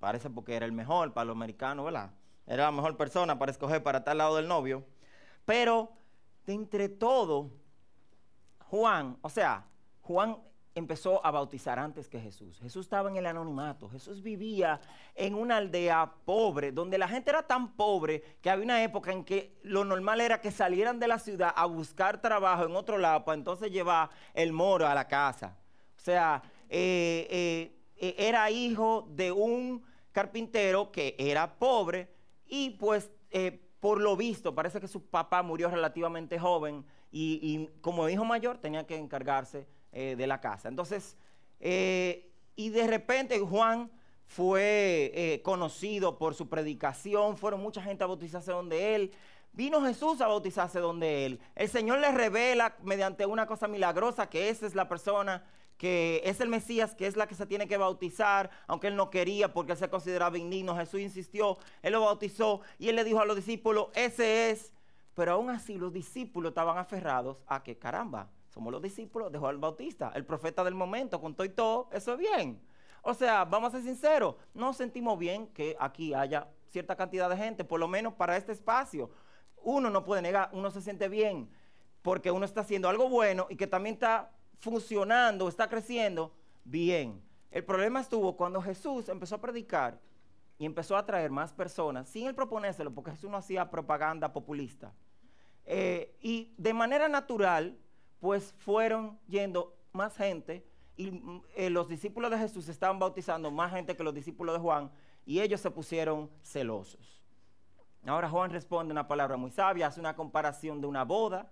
Parece 0.00 0.28
porque 0.30 0.54
era 0.54 0.66
el 0.66 0.72
mejor 0.72 1.12
para 1.12 1.26
los 1.26 1.36
americanos, 1.36 1.84
¿verdad? 1.84 2.10
Era 2.46 2.64
la 2.64 2.72
mejor 2.72 2.96
persona 2.96 3.38
para 3.38 3.52
escoger 3.52 3.82
para 3.82 3.98
estar 3.98 4.12
al 4.12 4.18
lado 4.18 4.36
del 4.36 4.48
novio. 4.48 4.84
Pero 5.44 5.92
de 6.46 6.54
entre 6.54 6.88
todo, 6.88 7.50
Juan, 8.70 9.18
o 9.22 9.30
sea, 9.30 9.66
Juan 10.02 10.38
empezó 10.74 11.24
a 11.24 11.30
bautizar 11.30 11.78
antes 11.78 12.08
que 12.08 12.20
Jesús. 12.20 12.58
Jesús 12.60 12.86
estaba 12.86 13.08
en 13.08 13.16
el 13.16 13.26
anonimato. 13.26 13.88
Jesús 13.88 14.22
vivía 14.22 14.80
en 15.14 15.34
una 15.34 15.58
aldea 15.58 16.12
pobre, 16.24 16.72
donde 16.72 16.98
la 16.98 17.06
gente 17.06 17.30
era 17.30 17.46
tan 17.46 17.76
pobre 17.76 18.22
que 18.40 18.50
había 18.50 18.64
una 18.64 18.82
época 18.82 19.12
en 19.12 19.24
que 19.24 19.56
lo 19.62 19.84
normal 19.84 20.20
era 20.20 20.40
que 20.40 20.50
salieran 20.50 20.98
de 20.98 21.08
la 21.08 21.18
ciudad 21.18 21.52
a 21.54 21.66
buscar 21.66 22.20
trabajo 22.20 22.64
en 22.64 22.74
otro 22.74 22.98
lado 22.98 23.24
para 23.24 23.38
entonces 23.38 23.70
llevar 23.70 24.10
el 24.34 24.52
moro 24.52 24.86
a 24.86 24.94
la 24.94 25.06
casa. 25.06 25.56
O 25.96 26.00
sea, 26.00 26.42
eh, 26.68 27.28
eh, 27.30 27.78
eh, 27.96 28.14
era 28.18 28.50
hijo 28.50 29.06
de 29.10 29.30
un 29.30 29.84
carpintero 30.10 30.90
que 30.90 31.14
era 31.18 31.54
pobre 31.56 32.08
y 32.46 32.70
pues 32.70 33.10
por 33.80 34.00
lo 34.00 34.16
visto 34.16 34.54
parece 34.54 34.80
que 34.80 34.86
su 34.86 35.06
papá 35.06 35.42
murió 35.42 35.68
relativamente 35.68 36.38
joven 36.38 36.84
y, 37.10 37.40
y 37.42 37.80
como 37.80 38.08
hijo 38.08 38.24
mayor 38.24 38.58
tenía 38.58 38.86
que 38.86 38.96
encargarse 38.96 39.66
eh, 39.96 40.16
de 40.16 40.26
la 40.26 40.40
casa. 40.40 40.68
Entonces, 40.68 41.16
eh, 41.60 42.32
y 42.56 42.70
de 42.70 42.86
repente 42.88 43.38
Juan 43.38 43.90
fue 44.26 45.12
eh, 45.14 45.40
conocido 45.42 46.18
por 46.18 46.34
su 46.34 46.48
predicación, 46.48 47.36
fueron 47.36 47.60
mucha 47.60 47.80
gente 47.80 48.02
a 48.02 48.08
bautizarse 48.08 48.50
donde 48.50 48.96
él. 48.96 49.12
Vino 49.52 49.80
Jesús 49.82 50.20
a 50.20 50.26
bautizarse 50.26 50.80
donde 50.80 51.26
él. 51.26 51.40
El 51.54 51.68
Señor 51.68 52.00
le 52.00 52.10
revela 52.10 52.76
mediante 52.82 53.24
una 53.24 53.46
cosa 53.46 53.68
milagrosa 53.68 54.28
que 54.28 54.48
esa 54.48 54.66
es 54.66 54.74
la 54.74 54.88
persona 54.88 55.44
que 55.76 56.22
es 56.24 56.40
el 56.40 56.48
Mesías, 56.48 56.96
que 56.96 57.06
es 57.06 57.16
la 57.16 57.28
que 57.28 57.36
se 57.36 57.46
tiene 57.46 57.68
que 57.68 57.76
bautizar, 57.76 58.50
aunque 58.66 58.88
él 58.88 58.96
no 58.96 59.10
quería 59.10 59.52
porque 59.52 59.72
él 59.72 59.78
se 59.78 59.88
consideraba 59.88 60.36
indigno. 60.38 60.76
Jesús 60.76 61.00
insistió, 61.00 61.58
él 61.82 61.92
lo 61.92 62.00
bautizó 62.00 62.62
y 62.80 62.88
él 62.88 62.96
le 62.96 63.04
dijo 63.04 63.20
a 63.20 63.26
los 63.26 63.36
discípulos, 63.36 63.90
ese 63.94 64.50
es. 64.50 64.72
Pero 65.14 65.34
aún 65.34 65.50
así 65.50 65.78
los 65.78 65.92
discípulos 65.92 66.50
estaban 66.50 66.78
aferrados 66.78 67.44
a 67.46 67.62
que, 67.62 67.78
caramba, 67.78 68.28
somos 68.54 68.72
los 68.72 68.80
discípulos 68.80 69.32
de 69.32 69.38
Juan 69.38 69.60
Bautista, 69.60 70.12
el 70.14 70.24
profeta 70.24 70.62
del 70.62 70.74
momento, 70.74 71.20
con 71.20 71.34
todo 71.34 71.44
y 71.44 71.50
todo, 71.50 71.88
eso 71.92 72.12
es 72.12 72.18
bien. 72.18 72.62
O 73.02 73.12
sea, 73.12 73.44
vamos 73.44 73.74
a 73.74 73.78
ser 73.78 73.82
sinceros, 73.82 74.36
no 74.54 74.72
sentimos 74.72 75.18
bien 75.18 75.48
que 75.48 75.76
aquí 75.80 76.14
haya 76.14 76.46
cierta 76.70 76.94
cantidad 76.94 77.28
de 77.28 77.36
gente, 77.36 77.64
por 77.64 77.80
lo 77.80 77.88
menos 77.88 78.14
para 78.14 78.36
este 78.36 78.52
espacio. 78.52 79.10
Uno 79.62 79.90
no 79.90 80.04
puede 80.04 80.22
negar, 80.22 80.50
uno 80.52 80.70
se 80.70 80.80
siente 80.80 81.08
bien 81.08 81.50
porque 82.00 82.30
uno 82.30 82.44
está 82.44 82.60
haciendo 82.60 82.88
algo 82.88 83.08
bueno 83.08 83.46
y 83.50 83.56
que 83.56 83.66
también 83.66 83.94
está 83.94 84.30
funcionando, 84.58 85.48
está 85.48 85.68
creciendo 85.68 86.32
bien. 86.64 87.20
El 87.50 87.64
problema 87.64 88.00
estuvo 88.00 88.36
cuando 88.36 88.62
Jesús 88.62 89.08
empezó 89.08 89.34
a 89.34 89.40
predicar 89.40 89.98
y 90.58 90.66
empezó 90.66 90.96
a 90.96 91.00
atraer 91.00 91.30
más 91.30 91.52
personas, 91.52 92.08
sin 92.08 92.26
él 92.26 92.34
proponérselo, 92.34 92.94
porque 92.94 93.10
Jesús 93.10 93.30
no 93.30 93.38
hacía 93.38 93.70
propaganda 93.70 94.32
populista. 94.32 94.92
Eh, 95.64 96.14
y 96.20 96.52
de 96.58 96.74
manera 96.74 97.08
natural, 97.08 97.78
pues 98.24 98.54
fueron 98.56 99.20
yendo 99.28 99.76
más 99.92 100.16
gente 100.16 100.66
y 100.96 101.10
mm, 101.10 101.42
eh, 101.56 101.68
los 101.68 101.90
discípulos 101.90 102.30
de 102.30 102.38
Jesús 102.38 102.70
estaban 102.70 102.98
bautizando 102.98 103.50
más 103.50 103.70
gente 103.70 103.94
que 103.94 104.02
los 104.02 104.14
discípulos 104.14 104.54
de 104.54 104.62
Juan 104.62 104.90
y 105.26 105.40
ellos 105.40 105.60
se 105.60 105.70
pusieron 105.70 106.30
celosos. 106.42 107.22
Ahora 108.06 108.30
Juan 108.30 108.50
responde 108.50 108.92
una 108.92 109.06
palabra 109.06 109.36
muy 109.36 109.50
sabia, 109.50 109.88
hace 109.88 110.00
una 110.00 110.16
comparación 110.16 110.80
de 110.80 110.86
una 110.86 111.04
boda 111.04 111.50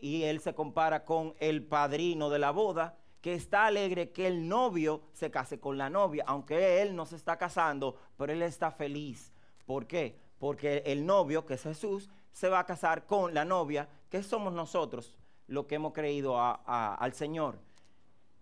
y 0.00 0.22
él 0.22 0.40
se 0.40 0.54
compara 0.54 1.04
con 1.04 1.34
el 1.38 1.62
padrino 1.66 2.30
de 2.30 2.38
la 2.38 2.50
boda 2.50 2.96
que 3.20 3.34
está 3.34 3.66
alegre 3.66 4.10
que 4.10 4.26
el 4.26 4.48
novio 4.48 5.02
se 5.12 5.30
case 5.30 5.60
con 5.60 5.76
la 5.76 5.90
novia, 5.90 6.24
aunque 6.26 6.80
él 6.80 6.96
no 6.96 7.04
se 7.04 7.16
está 7.16 7.36
casando, 7.36 7.94
pero 8.16 8.32
él 8.32 8.40
está 8.40 8.70
feliz. 8.70 9.34
¿Por 9.66 9.86
qué? 9.86 10.18
Porque 10.38 10.82
el 10.86 11.04
novio, 11.04 11.44
que 11.44 11.54
es 11.54 11.62
Jesús, 11.62 12.08
se 12.32 12.48
va 12.48 12.60
a 12.60 12.64
casar 12.64 13.04
con 13.04 13.34
la 13.34 13.44
novia, 13.44 13.90
que 14.08 14.22
somos 14.22 14.54
nosotros, 14.54 15.18
lo 15.48 15.66
que 15.66 15.76
hemos 15.76 15.92
creído 15.92 16.38
al 16.38 17.12
Señor. 17.12 17.58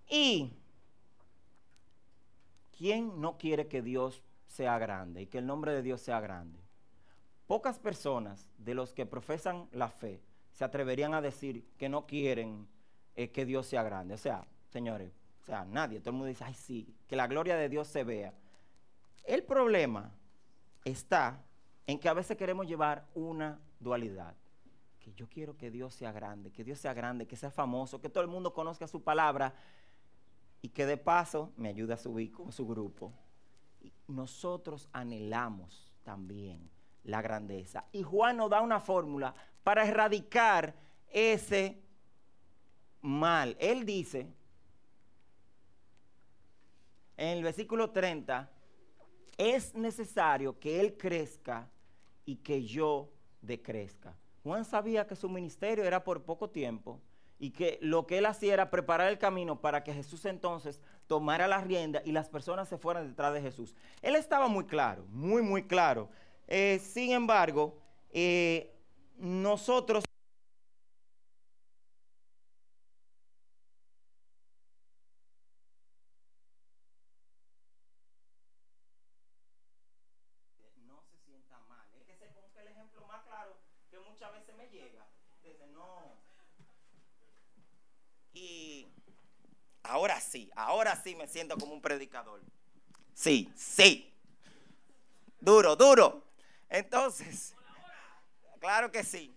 Y, 0.09 0.53
¿quién 2.77 3.21
no 3.21 3.37
quiere 3.39 3.67
que 3.67 3.83
Dios 3.83 4.23
sea 4.47 4.79
grande 4.79 5.23
y 5.23 5.27
que 5.27 5.39
el 5.39 5.47
nombre 5.47 5.73
de 5.73 5.83
Dios 5.83 6.01
sea 6.01 6.21
grande? 6.21 6.61
Pocas 7.47 7.79
personas 7.79 8.49
de 8.59 8.75
los 8.75 8.95
que 8.95 9.07
profesan 9.07 9.69
la 9.73 9.89
fe 9.89 10.21
se 10.53 10.65
atreverían 10.65 11.15
a 11.15 11.21
decir 11.21 11.67
que 11.77 11.89
no 11.89 12.07
quieren 12.07 12.67
eh, 13.17 13.31
que 13.31 13.45
Dios 13.45 13.67
sea 13.67 13.83
grande. 13.83 14.15
O 14.15 14.19
sea, 14.19 14.47
señores, 14.71 15.13
o 15.43 15.47
sea, 15.47 15.65
nadie, 15.65 16.01
todo 16.01 16.11
el 16.11 16.17
mundo 16.17 16.29
dice, 16.29 16.45
ay 16.45 16.55
sí, 16.55 16.95
que 17.07 17.17
la 17.17 17.27
gloria 17.27 17.57
de 17.57 17.69
Dios 17.69 17.89
se 17.89 18.05
vea. 18.05 18.33
El 19.25 19.43
problema 19.43 20.11
está 20.85 21.43
en 21.87 21.99
que 21.99 22.09
a 22.09 22.15
veces 22.15 22.37
queremos 22.37 22.67
llevar 22.67 23.07
una 23.15 23.59
dualidad 23.79 24.35
que 25.05 25.13
yo 25.13 25.29
quiero 25.29 25.55
que 25.59 25.71
Dios 25.71 25.95
sea 25.95 26.13
grande, 26.13 26.51
que 26.51 26.65
Dios 26.65 26.79
sea 26.79 26.95
grande, 26.95 27.27
que 27.27 27.37
sea 27.37 27.51
famoso, 27.51 28.01
que 28.01 28.09
todo 28.09 28.25
el 28.25 28.31
mundo 28.31 28.55
conozca 28.55 28.89
su 28.89 29.03
palabra 29.03 29.55
y 30.63 30.71
que 30.71 30.87
de 30.87 30.97
paso 30.97 31.53
me 31.59 31.69
ayude 31.69 31.93
a 31.93 31.99
subir 31.99 32.33
con 32.33 32.51
su 32.53 32.67
grupo. 32.67 33.13
Nosotros 34.09 34.89
anhelamos 34.95 35.93
también 36.05 36.71
la 37.03 37.21
grandeza. 37.21 37.85
Y 37.93 38.03
Juan 38.03 38.39
nos 38.39 38.49
da 38.49 38.63
una 38.63 38.81
fórmula 38.81 39.35
para 39.63 39.87
erradicar 39.87 40.75
ese 41.11 41.83
mal. 43.03 43.59
Él 43.61 43.85
dice 43.85 44.33
en 47.19 47.29
el 47.29 47.43
versículo 47.43 47.91
30, 47.91 48.51
es 49.37 49.75
necesario 49.75 50.59
que 50.59 50.81
Él 50.81 50.97
crezca 50.97 51.69
y 52.25 52.37
que 52.37 52.65
yo 52.65 53.11
decrezca. 53.43 54.17
Juan 54.45 54.67
sabía 54.67 55.07
que 55.07 55.17
su 55.17 55.31
ministerio 55.31 55.85
era 55.85 56.05
por 56.05 56.23
poco 56.23 56.51
tiempo 56.51 57.01
y 57.39 57.51
que 57.51 57.79
lo 57.81 58.07
que 58.07 58.19
él 58.19 58.27
hacía 58.27 58.53
era 58.53 58.71
preparar 58.71 59.09
el 59.09 59.19
camino 59.19 59.63
para 59.63 59.83
que 59.83 59.95
Jesús 59.95 60.27
entonces 60.27 60.83
tomara 61.07 61.49
la 61.49 61.63
rienda 61.63 62.03
y 62.05 62.13
las 62.13 62.29
personas 62.29 62.69
se 62.69 62.77
fueran 62.77 63.09
detrás 63.09 63.33
de 63.33 63.41
Jesús. 63.41 63.75
Él 64.03 64.15
estaba 64.15 64.47
muy 64.49 64.67
claro, 64.67 65.07
muy, 65.09 65.41
muy 65.41 65.67
claro. 65.67 66.11
Eh, 66.47 66.79
sin 66.79 67.13
embargo, 67.13 67.79
eh, 68.11 68.71
nosotros 69.17 70.05
ahora 89.95 90.21
sí, 90.35 90.50
ahora 90.57 91.00
sí 91.00 91.14
me 91.14 91.29
siento 91.29 91.57
como 91.57 91.75
un 91.75 91.81
predicador. 91.81 92.41
Sí, 93.14 93.53
sí. 93.55 94.12
Duro, 95.38 95.76
duro. 95.76 96.25
Entonces, 96.69 97.55
claro 98.59 98.91
que 98.91 99.05
sí. 99.05 99.33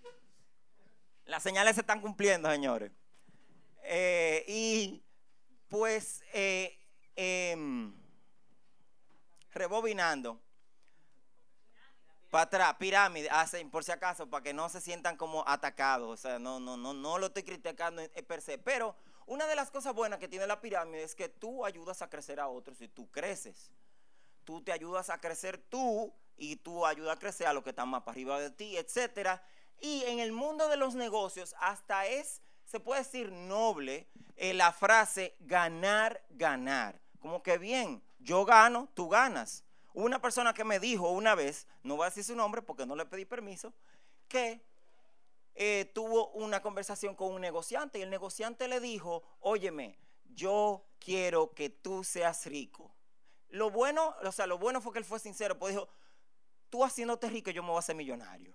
Las 1.26 1.44
señales 1.44 1.76
se 1.76 1.82
están 1.82 2.02
cumpliendo, 2.02 2.50
señores. 2.50 2.92
Eh, 3.84 4.44
y 4.48 5.04
pues, 5.70 6.24
eh, 6.34 6.80
em, 7.16 7.94
rebobinando. 9.52 10.42
Para 12.32 12.46
atrás, 12.46 12.76
pirámide, 12.80 13.30
hacen 13.30 13.70
por 13.70 13.84
si 13.84 13.92
acaso, 13.92 14.28
para 14.28 14.44
que 14.44 14.54
no 14.54 14.68
se 14.68 14.82
sientan 14.82 15.16
como 15.16 15.48
atacados. 15.48 16.10
O 16.10 16.18
sea, 16.18 16.40
no, 16.40 16.60
no, 16.60 16.76
no, 16.76 16.96
no 16.96 17.20
lo 17.20 17.28
estoy 17.28 17.44
criticando 17.44 18.02
per 18.28 18.42
se. 18.42 18.58
Pero 18.58 18.96
una 19.28 19.46
de 19.46 19.56
las 19.56 19.70
cosas 19.70 19.94
buenas 19.94 20.20
que 20.20 20.30
tiene 20.30 20.48
la 20.48 20.62
pirámide 20.62 21.04
es 21.04 21.14
que 21.14 21.28
tú 21.28 21.66
ayudas 21.66 22.02
a 22.02 22.10
crecer 22.10 22.40
a 22.40 22.48
otros 22.48 22.82
y 22.82 22.88
tú 22.88 23.12
creces. 23.12 23.72
Tú 24.46 24.62
te 24.62 24.72
ayudas 24.72 25.10
a 25.10 25.20
crecer 25.20 25.58
tú 25.58 26.14
y 26.38 26.56
tú 26.56 26.86
ayudas 26.86 27.18
a 27.18 27.20
crecer 27.20 27.46
a 27.48 27.54
los 27.54 27.62
que 27.62 27.72
están 27.72 27.90
más 27.90 28.04
para 28.04 28.14
arriba 28.14 28.40
de 28.40 28.52
ti, 28.52 28.78
etcétera. 28.78 29.44
Y 29.82 30.04
en 30.06 30.20
el 30.20 30.32
mundo 30.32 30.70
de 30.70 30.78
los 30.78 30.96
negocios 30.96 31.56
hasta 31.60 32.08
es, 32.08 32.42
se 32.64 32.80
puede 32.80 33.02
decir 33.04 33.32
noble, 33.32 34.08
eh, 34.38 34.54
la 34.54 34.72
frase 34.72 35.36
ganar, 35.42 36.24
ganar. 36.30 37.02
Como 37.20 37.44
que 37.44 37.58
bien, 37.58 38.02
yo 38.20 38.46
gano, 38.46 38.88
tú 38.94 39.10
ganas. 39.10 39.66
Una 39.94 40.22
persona 40.22 40.54
que 40.54 40.64
me 40.64 40.80
dijo 40.80 41.10
una 41.10 41.36
vez, 41.36 41.68
no 41.84 41.98
voy 41.98 42.06
a 42.06 42.10
decir 42.10 42.24
su 42.24 42.36
nombre 42.36 42.62
porque 42.62 42.86
no 42.86 42.96
le 42.96 43.06
pedí 43.06 43.26
permiso, 43.26 43.74
que 44.30 44.62
eh, 45.60 45.92
tuvo 45.92 46.30
una 46.34 46.62
conversación 46.62 47.16
con 47.16 47.34
un 47.34 47.42
negociante 47.42 47.98
y 47.98 48.04
el 48.04 48.12
negociante 48.12 48.68
le 48.68 48.80
dijo, 48.80 49.24
óyeme, 49.40 49.98
yo 50.26 50.86
quiero 51.00 51.52
que 51.56 51.72
tú 51.72 52.04
seas 52.04 52.46
rico. 52.46 52.94
Lo 53.50 53.72
bueno, 53.72 54.16
o 54.24 54.32
sea, 54.32 54.46
lo 54.46 54.60
bueno 54.60 54.82
fue 54.82 54.94
que 54.94 55.00
él 55.00 55.06
fue 55.06 55.18
sincero, 55.18 55.58
pues 55.58 55.74
dijo, 55.74 55.90
tú 56.70 56.84
haciéndote 56.84 57.28
rico 57.28 57.50
yo 57.50 57.64
me 57.64 57.70
voy 57.70 57.78
a 57.78 57.80
hacer 57.80 57.96
millonario. 57.96 58.54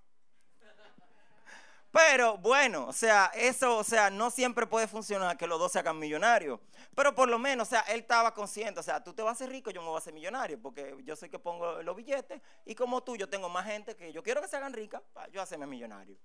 Pero 1.90 2.38
bueno, 2.38 2.86
o 2.86 2.92
sea, 2.92 3.32
eso, 3.34 3.78
o 3.78 3.84
sea, 3.84 4.08
no 4.08 4.30
siempre 4.30 4.66
puede 4.68 4.86
funcionar 4.86 5.36
que 5.36 5.48
los 5.48 5.58
dos 5.58 5.72
se 5.72 5.80
hagan 5.80 5.98
millonarios. 5.98 6.60
Pero 6.94 7.14
por 7.16 7.28
lo 7.28 7.38
menos, 7.38 7.66
o 7.66 7.70
sea, 7.70 7.80
él 7.80 8.00
estaba 8.00 8.32
consciente, 8.32 8.78
o 8.78 8.82
sea, 8.82 9.02
tú 9.02 9.12
te 9.12 9.22
vas 9.22 9.30
a 9.30 9.32
hacer 9.32 9.50
rico, 9.50 9.72
yo 9.72 9.82
me 9.82 9.88
voy 9.88 9.96
a 9.96 9.98
hacer 9.98 10.14
millonario, 10.14 10.62
porque 10.62 10.96
yo 11.02 11.16
soy 11.16 11.28
que 11.28 11.40
pongo 11.40 11.82
los 11.82 11.96
billetes 11.96 12.40
y 12.64 12.76
como 12.76 13.02
tú, 13.02 13.16
yo 13.16 13.28
tengo 13.28 13.48
más 13.48 13.66
gente 13.66 13.96
que 13.96 14.12
yo 14.12 14.22
quiero 14.22 14.40
que 14.40 14.46
se 14.46 14.56
hagan 14.56 14.72
ricas, 14.72 15.02
yo 15.32 15.42
hacerme 15.42 15.66
millonario. 15.66 16.16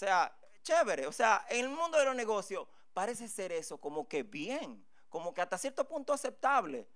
Sea, 0.00 0.34
chévere. 0.62 1.06
O 1.06 1.12
sea, 1.12 1.44
en 1.50 1.66
el 1.66 1.68
mundo 1.68 1.98
de 1.98 2.06
los 2.06 2.14
negocios 2.14 2.66
parece 2.94 3.28
ser 3.28 3.52
eso 3.52 3.76
como 3.76 4.08
que 4.08 4.22
bien, 4.22 4.82
como 5.10 5.34
que 5.34 5.42
hasta 5.42 5.58
cierto 5.58 5.86
punto 5.86 6.14
aceptable. 6.14 6.88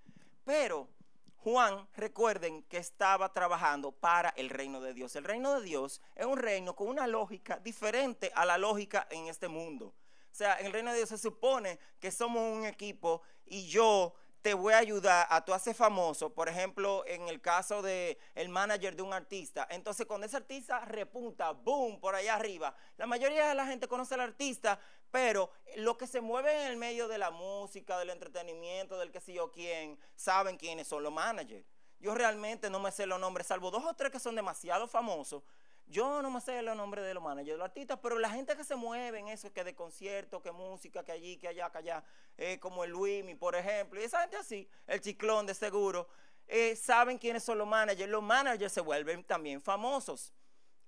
Pero 0.42 0.88
Juan, 1.36 1.86
recuerden 1.96 2.62
que 2.62 2.78
estaba 2.78 3.30
trabajando 3.30 3.92
para 3.92 4.30
el 4.30 4.48
reino 4.48 4.80
de 4.80 4.94
Dios. 4.94 5.16
El 5.16 5.24
reino 5.24 5.60
de 5.60 5.66
Dios 5.66 6.00
es 6.14 6.24
un 6.24 6.38
reino 6.38 6.74
con 6.74 6.88
una 6.88 7.06
lógica 7.06 7.58
diferente 7.58 8.32
a 8.34 8.46
la 8.46 8.56
lógica 8.56 9.06
en 9.10 9.26
este 9.26 9.48
mundo. 9.48 9.88
O 9.88 10.34
sea, 10.34 10.58
en 10.58 10.64
el 10.64 10.72
reino 10.72 10.90
de 10.90 10.96
Dios 10.96 11.10
se 11.10 11.18
supone 11.18 11.78
que 12.00 12.10
somos 12.10 12.56
un 12.56 12.64
equipo 12.64 13.20
y 13.44 13.66
yo 13.66 14.14
te 14.44 14.52
voy 14.52 14.74
a 14.74 14.78
ayudar 14.78 15.26
a 15.30 15.42
tú 15.42 15.54
hacer 15.54 15.74
famoso, 15.74 16.34
por 16.34 16.50
ejemplo, 16.50 17.02
en 17.06 17.28
el 17.28 17.40
caso 17.40 17.80
de 17.80 18.18
manager 18.50 18.94
de 18.94 19.00
un 19.00 19.14
artista. 19.14 19.66
Entonces, 19.70 20.04
cuando 20.04 20.26
ese 20.26 20.36
artista 20.36 20.84
repunta, 20.84 21.52
boom, 21.52 21.98
por 21.98 22.14
allá 22.14 22.34
arriba, 22.34 22.76
la 22.98 23.06
mayoría 23.06 23.48
de 23.48 23.54
la 23.54 23.64
gente 23.64 23.88
conoce 23.88 24.12
al 24.12 24.20
artista, 24.20 24.78
pero 25.10 25.50
lo 25.76 25.96
que 25.96 26.06
se 26.06 26.20
mueve 26.20 26.52
en 26.60 26.72
el 26.72 26.76
medio 26.76 27.08
de 27.08 27.16
la 27.16 27.30
música, 27.30 27.98
del 27.98 28.10
entretenimiento, 28.10 28.98
del 28.98 29.10
que 29.10 29.22
sé 29.22 29.32
yo 29.32 29.50
quién, 29.50 29.98
saben 30.14 30.58
quiénes 30.58 30.88
son 30.88 31.02
los 31.02 31.12
managers. 31.12 31.64
Yo 31.98 32.14
realmente 32.14 32.68
no 32.68 32.80
me 32.80 32.92
sé 32.92 33.06
los 33.06 33.18
nombres, 33.18 33.46
salvo 33.46 33.70
dos 33.70 33.86
o 33.86 33.94
tres 33.94 34.12
que 34.12 34.20
son 34.20 34.34
demasiado 34.34 34.86
famosos, 34.86 35.42
yo 35.86 36.22
no 36.22 36.30
me 36.30 36.40
sé 36.40 36.62
los 36.62 36.76
nombres 36.76 37.04
de 37.04 37.14
los 37.14 37.22
managers, 37.22 37.54
de 37.54 37.58
los 37.58 37.66
artistas, 37.66 37.98
pero 38.02 38.18
la 38.18 38.30
gente 38.30 38.56
que 38.56 38.64
se 38.64 38.74
mueve 38.74 39.18
en 39.18 39.28
eso, 39.28 39.52
que 39.52 39.64
de 39.64 39.74
concierto, 39.74 40.42
que 40.42 40.50
música, 40.50 41.04
que 41.04 41.12
allí, 41.12 41.36
que 41.36 41.48
allá, 41.48 41.70
que 41.70 41.78
allá, 41.78 42.04
eh, 42.36 42.58
como 42.58 42.84
el 42.84 42.90
Luimi, 42.90 43.34
por 43.34 43.54
ejemplo, 43.54 44.00
y 44.00 44.04
esa 44.04 44.20
gente 44.20 44.36
así, 44.36 44.68
el 44.86 45.00
Chiclón 45.00 45.46
de 45.46 45.54
seguro, 45.54 46.08
eh, 46.46 46.76
saben 46.76 47.18
quiénes 47.18 47.42
son 47.42 47.58
los 47.58 47.66
managers. 47.66 48.10
Los 48.10 48.22
managers 48.22 48.72
se 48.72 48.80
vuelven 48.80 49.24
también 49.24 49.60
famosos. 49.60 50.32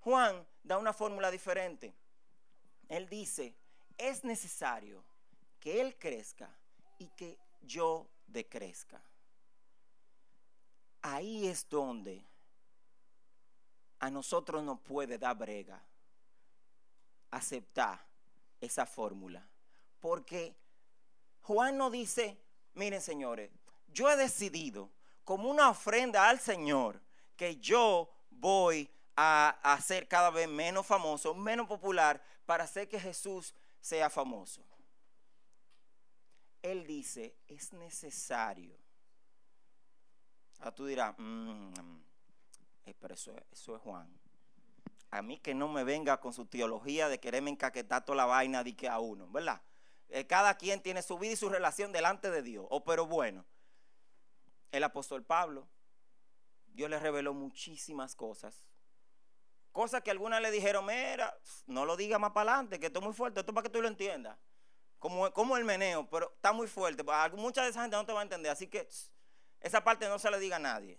Juan 0.00 0.46
da 0.62 0.78
una 0.78 0.92
fórmula 0.92 1.30
diferente. 1.30 1.94
Él 2.88 3.08
dice, 3.08 3.54
es 3.98 4.24
necesario 4.24 5.04
que 5.58 5.80
Él 5.80 5.96
crezca 5.98 6.54
y 6.98 7.08
que 7.08 7.38
yo 7.62 8.08
decrezca. 8.26 9.02
Ahí 11.02 11.46
es 11.46 11.68
donde 11.68 12.24
a 13.98 14.10
nosotros 14.10 14.62
nos 14.62 14.80
puede 14.80 15.18
dar 15.18 15.36
brega 15.36 15.82
aceptar 17.30 18.04
esa 18.60 18.86
fórmula. 18.86 19.46
Porque 20.00 20.56
Juan 21.42 21.76
nos 21.76 21.92
dice, 21.92 22.38
miren 22.74 23.00
señores, 23.00 23.50
yo 23.88 24.10
he 24.10 24.16
decidido 24.16 24.90
como 25.24 25.50
una 25.50 25.70
ofrenda 25.70 26.28
al 26.28 26.40
Señor 26.40 27.00
que 27.36 27.56
yo 27.56 28.10
voy 28.30 28.90
a 29.16 29.58
hacer 29.62 30.08
cada 30.08 30.30
vez 30.30 30.48
menos 30.48 30.86
famoso, 30.86 31.34
menos 31.34 31.66
popular, 31.66 32.22
para 32.44 32.64
hacer 32.64 32.88
que 32.88 33.00
Jesús 33.00 33.54
sea 33.80 34.10
famoso. 34.10 34.64
Él 36.62 36.86
dice, 36.86 37.36
es 37.46 37.72
necesario. 37.72 38.76
Ahora 40.58 40.74
tú 40.74 40.86
dirás, 40.86 41.14
mmm, 41.18 41.72
eh, 41.74 42.05
pero 42.94 43.14
eso, 43.14 43.34
es 43.50 43.66
Juan. 43.82 44.08
A 45.10 45.22
mí 45.22 45.38
que 45.38 45.54
no 45.54 45.68
me 45.68 45.84
venga 45.84 46.20
con 46.20 46.32
su 46.32 46.46
teología 46.46 47.08
de 47.08 47.20
quererme 47.20 47.50
encaquetar 47.50 48.04
toda 48.04 48.16
la 48.16 48.26
vaina 48.26 48.62
de 48.62 48.76
que 48.76 48.88
a 48.88 48.98
uno, 48.98 49.28
¿verdad? 49.28 49.62
Eh, 50.08 50.26
cada 50.26 50.56
quien 50.56 50.82
tiene 50.82 51.02
su 51.02 51.18
vida 51.18 51.32
y 51.32 51.36
su 51.36 51.48
relación 51.48 51.92
delante 51.92 52.30
de 52.30 52.42
Dios. 52.42 52.66
Oh, 52.70 52.84
pero 52.84 53.06
bueno, 53.06 53.44
el 54.70 54.84
apóstol 54.84 55.24
Pablo, 55.24 55.68
Dios 56.66 56.90
le 56.90 56.98
reveló 56.98 57.34
muchísimas 57.34 58.14
cosas. 58.14 58.66
Cosas 59.72 60.02
que 60.02 60.10
algunas 60.10 60.40
le 60.40 60.50
dijeron, 60.50 60.86
mira, 60.86 61.36
no 61.66 61.84
lo 61.84 61.96
diga 61.96 62.18
más 62.18 62.32
para 62.32 62.52
adelante, 62.52 62.80
que 62.80 62.86
esto 62.86 63.00
es 63.00 63.04
muy 63.04 63.14
fuerte, 63.14 63.40
esto 63.40 63.52
para 63.52 63.64
que 63.64 63.70
tú 63.70 63.82
lo 63.82 63.88
entiendas. 63.88 64.38
Como, 64.98 65.30
como 65.32 65.56
el 65.56 65.64
meneo, 65.64 66.08
pero 66.08 66.32
está 66.34 66.52
muy 66.52 66.66
fuerte. 66.66 67.04
Mucha 67.34 67.62
de 67.62 67.70
esa 67.70 67.82
gente 67.82 67.96
no 67.96 68.06
te 68.06 68.12
va 68.12 68.20
a 68.20 68.22
entender, 68.22 68.50
así 68.50 68.68
que 68.68 68.88
esa 69.60 69.84
parte 69.84 70.08
no 70.08 70.18
se 70.18 70.30
le 70.30 70.38
diga 70.38 70.56
a 70.56 70.60
nadie. 70.60 70.98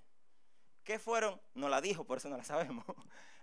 ¿Qué 0.88 1.00
fueron? 1.00 1.38
No 1.54 1.68
la 1.68 1.82
dijo, 1.82 2.06
por 2.06 2.18
eso 2.18 2.30
no 2.30 2.38
la 2.38 2.46
sabemos. 2.46 2.86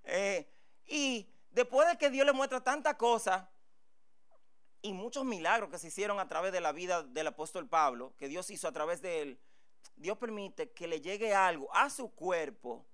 Eh, 0.07 0.47
y 0.87 1.27
después 1.51 1.89
de 1.89 1.97
que 1.97 2.11
Dios 2.11 2.27
le 2.27 2.35
muestra 2.35 2.63
tantas 2.63 2.97
cosas 2.97 3.43
y 4.83 4.93
muchos 4.93 5.25
milagros 5.25 5.71
que 5.71 5.79
se 5.79 5.87
hicieron 5.87 6.21
a 6.21 6.29
través 6.29 6.53
de 6.53 6.61
la 6.61 6.73
vida 6.73 7.03
del 7.03 7.29
apóstol 7.29 7.67
Pablo, 7.67 8.15
que 8.19 8.29
Dios 8.29 8.51
hizo 8.51 8.69
a 8.69 8.73
través 8.73 9.01
de 9.01 9.23
él, 9.23 9.41
Dios 9.97 10.19
permite 10.19 10.73
que 10.73 10.87
le 10.87 11.01
llegue 11.01 11.35
algo 11.35 11.75
a 11.75 11.89
su 11.89 12.15
cuerpo 12.15 12.85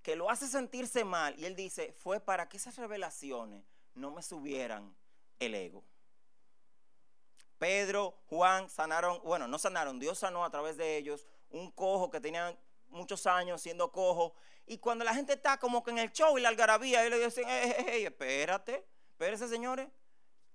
que 0.00 0.16
lo 0.16 0.30
hace 0.30 0.48
sentirse 0.48 1.04
mal. 1.04 1.38
Y 1.38 1.44
él 1.44 1.54
dice, 1.54 1.92
fue 1.98 2.18
para 2.18 2.48
que 2.48 2.56
esas 2.56 2.78
revelaciones 2.78 3.62
no 3.92 4.10
me 4.10 4.22
subieran 4.22 4.96
el 5.38 5.54
ego. 5.54 5.84
Pedro, 7.58 8.22
Juan 8.30 8.70
sanaron, 8.70 9.20
bueno, 9.22 9.46
no 9.48 9.58
sanaron, 9.58 9.98
Dios 9.98 10.18
sanó 10.18 10.46
a 10.46 10.50
través 10.50 10.78
de 10.78 10.96
ellos 10.96 11.26
un 11.50 11.70
cojo 11.70 12.10
que 12.10 12.22
tenían 12.22 12.58
muchos 12.88 13.26
años 13.26 13.60
siendo 13.60 13.90
cojo. 13.90 14.34
Y 14.66 14.78
cuando 14.78 15.04
la 15.04 15.14
gente 15.14 15.34
está 15.34 15.58
como 15.58 15.82
que 15.82 15.90
en 15.90 15.98
el 15.98 16.12
show 16.12 16.38
y 16.38 16.40
la 16.40 16.48
algarabía, 16.48 17.06
y 17.06 17.10
le 17.10 17.22
dicen, 17.22 17.44
hey, 17.46 18.04
espérate, 18.04 18.86
espérese 19.10 19.48
señores. 19.48 19.88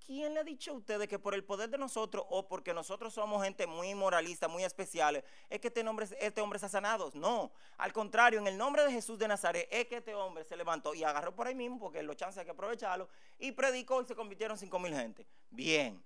¿Quién 0.05 0.33
le 0.33 0.39
ha 0.39 0.43
dicho 0.43 0.71
a 0.71 0.73
ustedes 0.73 1.07
que 1.07 1.19
por 1.19 1.35
el 1.35 1.43
poder 1.43 1.69
de 1.69 1.77
nosotros 1.77 2.25
o 2.29 2.47
porque 2.47 2.73
nosotros 2.73 3.13
somos 3.13 3.43
gente 3.43 3.67
muy 3.67 3.93
moralista, 3.93 4.47
muy 4.47 4.63
especiales, 4.63 5.23
es 5.49 5.59
que 5.59 5.67
este, 5.67 5.83
nombre, 5.83 6.07
este 6.19 6.41
hombre 6.41 6.57
está 6.57 6.67
sanado? 6.67 7.11
No, 7.13 7.51
al 7.77 7.93
contrario, 7.93 8.39
en 8.39 8.47
el 8.47 8.57
nombre 8.57 8.83
de 8.83 8.91
Jesús 8.91 9.19
de 9.19 9.27
Nazaret 9.27 9.67
es 9.69 9.85
que 9.85 9.97
este 9.97 10.15
hombre 10.15 10.43
se 10.45 10.57
levantó 10.57 10.95
y 10.95 11.03
agarró 11.03 11.35
por 11.35 11.45
ahí 11.45 11.53
mismo, 11.53 11.77
porque 11.77 12.01
los 12.01 12.15
chances 12.15 12.39
hay 12.39 12.45
que 12.45 12.51
aprovecharlo, 12.51 13.07
y 13.37 13.51
predicó 13.51 14.01
y 14.01 14.05
se 14.05 14.15
convirtieron 14.15 14.57
cinco 14.57 14.79
mil 14.79 14.95
gente. 14.95 15.27
Bien. 15.51 16.03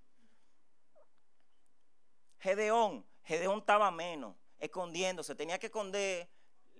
Gedeón, 2.40 3.06
Gedeón 3.22 3.60
estaba 3.60 3.90
menos 3.90 4.36
escondiéndose, 4.58 5.34
tenía 5.34 5.58
que 5.58 5.66
esconder 5.66 6.28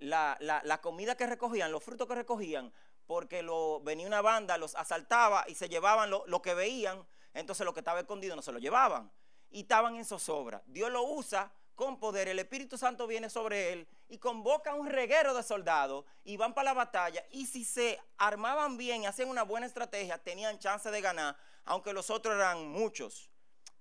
la, 0.00 0.80
comida 0.82 1.16
que 1.16 1.26
recogían, 1.26 1.72
los 1.72 1.82
frutos 1.82 2.06
que 2.06 2.14
recogían, 2.14 2.72
porque 3.06 3.42
lo, 3.42 3.80
venía 3.80 4.06
una 4.06 4.22
banda, 4.22 4.58
los 4.58 4.74
asaltaba 4.74 5.44
y 5.48 5.54
se 5.54 5.68
llevaban 5.68 6.10
lo, 6.10 6.42
que 6.42 6.54
veían, 6.54 7.06
entonces 7.32 7.64
lo 7.64 7.74
que 7.74 7.80
estaba 7.80 8.00
escondido 8.00 8.36
no 8.36 8.42
se 8.42 8.52
lo 8.52 8.58
llevaban 8.58 9.10
y 9.50 9.60
estaban 9.60 9.96
en 9.96 10.04
zozobra. 10.04 10.62
Dios 10.66 10.90
lo 10.90 11.02
usa 11.02 11.52
con 11.74 11.98
poder, 11.98 12.28
el 12.28 12.38
Espíritu 12.38 12.78
Santo 12.78 13.06
viene 13.06 13.28
sobre 13.28 13.72
él 13.72 13.88
y 14.08 14.18
convoca 14.18 14.74
un 14.74 14.88
reguero 14.88 15.34
de 15.34 15.42
soldados 15.42 16.04
y 16.22 16.36
van 16.36 16.54
para 16.54 16.66
la 16.66 16.74
batalla. 16.74 17.24
Y 17.30 17.46
si 17.46 17.64
se 17.64 17.98
armaban 18.16 18.76
bien 18.76 19.02
y 19.02 19.06
hacían 19.06 19.28
una 19.28 19.42
buena 19.42 19.66
estrategia, 19.66 20.18
tenían 20.18 20.58
chance 20.58 20.90
de 20.90 21.00
ganar, 21.00 21.36
aunque 21.64 21.92
los 21.92 22.10
otros 22.10 22.36
eran 22.36 22.68
muchos. 22.68 23.30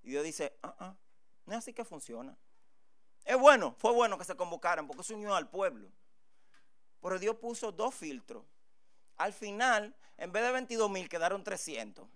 Y 0.01 0.11
Dios 0.11 0.23
dice, 0.23 0.57
ah, 0.63 0.75
ah, 0.79 0.95
no 1.45 1.53
es 1.53 1.59
así 1.59 1.73
que 1.73 1.85
funciona. 1.85 2.37
Es 3.25 3.37
bueno, 3.37 3.75
fue 3.77 3.91
bueno 3.91 4.17
que 4.17 4.25
se 4.25 4.35
convocaran 4.35 4.87
porque 4.87 5.03
se 5.03 5.13
unió 5.13 5.35
al 5.35 5.49
pueblo. 5.49 5.89
Pero 7.01 7.19
Dios 7.19 7.35
puso 7.37 7.71
dos 7.71 7.93
filtros. 7.93 8.43
Al 9.17 9.33
final, 9.33 9.95
en 10.17 10.31
vez 10.31 10.43
de 10.43 10.51
22 10.51 10.89
mil, 10.89 11.09
quedaron 11.09 11.43
300. 11.43 12.07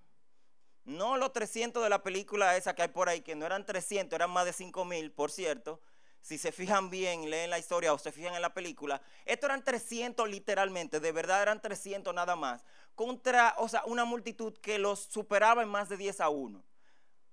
No 0.86 1.18
los 1.18 1.34
300 1.34 1.84
de 1.84 1.90
la 1.90 2.02
película 2.02 2.56
esa 2.56 2.74
que 2.74 2.82
hay 2.82 2.88
por 2.88 3.10
ahí, 3.10 3.22
que 3.22 3.36
no 3.36 3.46
eran 3.46 3.66
300, 3.66 4.16
eran 4.16 4.32
más 4.32 4.46
de 4.46 4.54
5 4.54 4.86
mil, 4.86 5.12
por 5.12 5.32
cierto. 5.32 5.82
Si 6.22 6.38
se 6.38 6.52
fijan 6.52 6.90
bien, 6.90 7.30
leen 7.30 7.50
la 7.50 7.60
historia 7.60 7.94
o 7.94 7.98
se 7.98 8.12
fijan 8.12 8.36
en 8.36 8.42
la 8.42 8.54
película, 8.54 9.02
estos 9.26 9.50
eran 9.50 9.64
300 9.64 10.30
literalmente, 10.30 11.00
de 11.00 11.12
verdad 11.12 11.42
eran 11.42 11.62
300 11.62 12.14
nada 12.14 12.36
más, 12.36 12.66
contra, 12.96 13.54
o 13.60 13.70
sea, 13.70 13.84
una 13.86 14.04
multitud 14.04 14.58
que 14.58 14.78
los 14.78 15.00
superaba 15.00 15.62
en 15.62 15.70
más 15.70 15.90
de 15.90 15.98
10 15.98 16.22
a 16.22 16.30
1. 16.30 16.60
O 16.60 16.64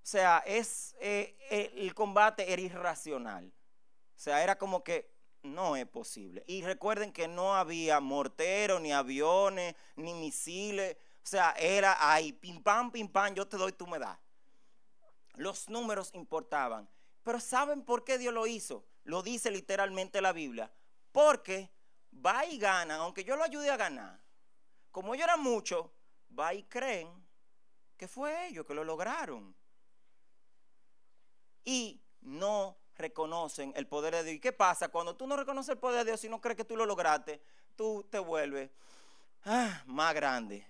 sea, 0.02 0.42
es, 0.46 0.94
eh, 1.00 1.36
eh, 1.50 1.72
el 1.76 1.94
combate 1.94 2.52
era 2.52 2.60
irracional. 2.60 3.52
O 4.16 4.18
sea, 4.18 4.42
era 4.42 4.56
como 4.56 4.84
que 4.84 5.12
no 5.42 5.76
es 5.76 5.86
posible. 5.86 6.42
Y 6.46 6.62
recuerden 6.62 7.12
que 7.12 7.28
no 7.28 7.54
había 7.54 8.00
morteros, 8.00 8.80
ni 8.80 8.92
aviones, 8.92 9.74
ni 9.96 10.14
misiles. 10.14 10.96
O 11.22 11.26
sea, 11.26 11.52
era 11.58 11.96
ahí, 12.12 12.32
pim 12.32 12.62
pam, 12.62 12.90
pim 12.90 13.08
pam, 13.08 13.34
yo 13.34 13.46
te 13.46 13.56
doy, 13.56 13.72
tú 13.72 13.86
me 13.86 13.98
das. 13.98 14.18
Los 15.34 15.68
números 15.68 16.10
importaban. 16.14 16.88
Pero 17.22 17.40
¿saben 17.40 17.82
por 17.82 18.04
qué 18.04 18.18
Dios 18.18 18.32
lo 18.32 18.46
hizo? 18.46 18.86
Lo 19.04 19.22
dice 19.22 19.50
literalmente 19.50 20.20
la 20.20 20.32
Biblia. 20.32 20.70
Porque 21.12 21.70
va 22.24 22.44
y 22.46 22.58
gana, 22.58 22.96
aunque 22.96 23.24
yo 23.24 23.36
lo 23.36 23.44
ayude 23.44 23.70
a 23.70 23.76
ganar. 23.76 24.20
Como 24.90 25.14
ellos 25.14 25.24
eran 25.24 25.40
muchos, 25.40 25.86
va 26.38 26.54
y 26.54 26.62
creen 26.64 27.08
que 27.96 28.08
fue 28.08 28.48
ellos 28.48 28.66
que 28.66 28.74
lo 28.74 28.84
lograron. 28.84 29.54
Y 31.64 32.02
no 32.20 32.78
reconocen 32.96 33.72
el 33.76 33.86
poder 33.86 34.14
de 34.14 34.24
Dios. 34.24 34.36
¿Y 34.36 34.40
qué 34.40 34.52
pasa? 34.52 34.88
Cuando 34.88 35.16
tú 35.16 35.26
no 35.26 35.36
reconoces 35.36 35.70
el 35.70 35.78
poder 35.78 36.04
de 36.04 36.12
Dios 36.12 36.24
y 36.24 36.28
no 36.28 36.40
crees 36.40 36.56
que 36.56 36.64
tú 36.64 36.76
lo 36.76 36.86
lograste, 36.86 37.40
tú 37.76 38.06
te 38.10 38.18
vuelves 38.18 38.70
ah, 39.44 39.82
más 39.86 40.14
grande. 40.14 40.66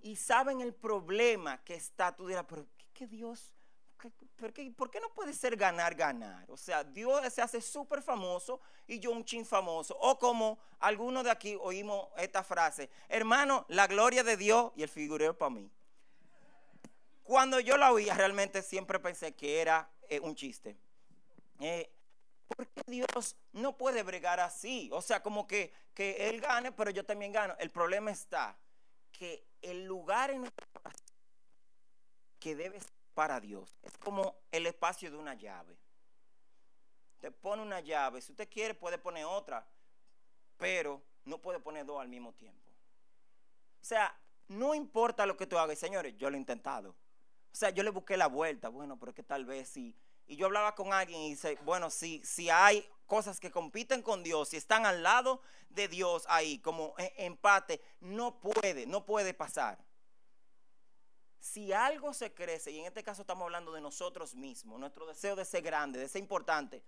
Y 0.00 0.16
saben 0.16 0.60
el 0.60 0.74
problema 0.74 1.62
que 1.64 1.74
está, 1.74 2.14
tú 2.14 2.26
dirás, 2.26 2.44
pero 2.48 2.66
¿qué, 2.92 3.06
Dios? 3.06 3.52
¿Por 4.36 4.52
qué, 4.52 5.00
no 5.00 5.08
puede 5.14 5.32
ser 5.32 5.56
ganar, 5.56 5.94
ganar? 5.94 6.48
O 6.50 6.56
sea, 6.56 6.84
Dios 6.84 7.20
se 7.32 7.42
hace 7.42 7.60
súper 7.60 8.02
famoso 8.02 8.60
y 8.86 9.00
yo 9.00 9.10
un 9.10 9.24
chin 9.24 9.44
famoso. 9.44 9.96
O 9.98 10.18
como 10.18 10.58
algunos 10.78 11.24
de 11.24 11.30
aquí 11.30 11.56
oímos 11.60 12.08
esta 12.18 12.44
frase, 12.44 12.90
hermano, 13.08 13.64
la 13.68 13.86
gloria 13.86 14.22
de 14.22 14.36
Dios 14.36 14.72
y 14.76 14.82
el 14.82 14.88
figureo 14.88 15.36
para 15.36 15.50
mí. 15.50 15.70
cuando 17.24 17.58
yo 17.58 17.76
la 17.76 17.90
oía, 17.90 18.14
realmente 18.14 18.62
siempre 18.62 19.00
pensé 19.00 19.34
que 19.34 19.60
era 19.60 19.90
eh, 20.08 20.20
un 20.20 20.36
chiste. 20.36 20.76
Eh, 21.60 21.90
¿Por 22.48 22.66
qué 22.68 22.82
Dios 22.86 23.36
no 23.52 23.76
puede 23.76 24.02
bregar 24.02 24.40
así? 24.40 24.88
O 24.92 25.02
sea, 25.02 25.22
como 25.22 25.46
que, 25.46 25.72
que 25.94 26.28
Él 26.28 26.40
gane, 26.40 26.72
pero 26.72 26.90
yo 26.90 27.04
también 27.04 27.32
gano. 27.32 27.54
El 27.58 27.70
problema 27.70 28.10
está 28.10 28.56
que 29.10 29.46
el 29.62 29.84
lugar 29.84 30.30
en 30.30 30.40
nuestro 30.42 30.66
corazón 30.72 31.06
que 32.38 32.54
debe 32.54 32.80
ser 32.80 32.92
para 33.14 33.40
Dios 33.40 33.78
es 33.82 33.96
como 33.98 34.36
el 34.52 34.66
espacio 34.66 35.10
de 35.10 35.16
una 35.16 35.34
llave. 35.34 35.76
Te 37.20 37.30
pone 37.30 37.62
una 37.62 37.80
llave, 37.80 38.20
si 38.20 38.32
usted 38.32 38.48
quiere 38.48 38.74
puede 38.74 38.98
poner 38.98 39.24
otra, 39.24 39.66
pero 40.58 41.02
no 41.24 41.40
puede 41.40 41.58
poner 41.60 41.86
dos 41.86 42.00
al 42.00 42.08
mismo 42.08 42.34
tiempo. 42.34 42.70
O 43.80 43.84
sea, 43.84 44.14
no 44.48 44.74
importa 44.74 45.26
lo 45.26 45.36
que 45.36 45.46
tú 45.46 45.58
hagas, 45.58 45.78
señores, 45.78 46.14
yo 46.18 46.30
lo 46.30 46.36
he 46.36 46.40
intentado. 46.40 46.90
O 46.90 47.56
sea, 47.58 47.70
yo 47.70 47.82
le 47.82 47.90
busqué 47.90 48.16
la 48.16 48.26
vuelta, 48.26 48.68
bueno, 48.68 48.98
pero 48.98 49.10
es 49.10 49.16
que 49.16 49.22
tal 49.22 49.46
vez 49.46 49.68
sí. 49.68 49.96
Y 50.26 50.36
yo 50.36 50.46
hablaba 50.46 50.74
con 50.74 50.92
alguien 50.92 51.20
y 51.20 51.30
dice, 51.30 51.58
bueno, 51.64 51.90
si, 51.90 52.22
si 52.24 52.50
hay 52.50 52.86
cosas 53.06 53.38
que 53.38 53.50
compiten 53.50 54.02
con 54.02 54.22
Dios, 54.22 54.48
si 54.48 54.56
están 54.56 54.84
al 54.84 55.02
lado 55.02 55.40
de 55.70 55.88
Dios 55.88 56.24
ahí, 56.28 56.58
como 56.58 56.94
e, 56.98 57.12
empate, 57.18 57.80
no 58.00 58.40
puede, 58.40 58.86
no 58.86 59.04
puede 59.06 59.34
pasar. 59.34 59.78
Si 61.38 61.72
algo 61.72 62.12
se 62.12 62.34
crece, 62.34 62.72
y 62.72 62.80
en 62.80 62.86
este 62.86 63.04
caso 63.04 63.22
estamos 63.22 63.44
hablando 63.44 63.72
de 63.72 63.80
nosotros 63.80 64.34
mismos, 64.34 64.80
nuestro 64.80 65.06
deseo 65.06 65.36
de 65.36 65.44
ser 65.44 65.62
grande, 65.62 66.00
de 66.00 66.08
ser 66.08 66.20
importante, 66.20 66.82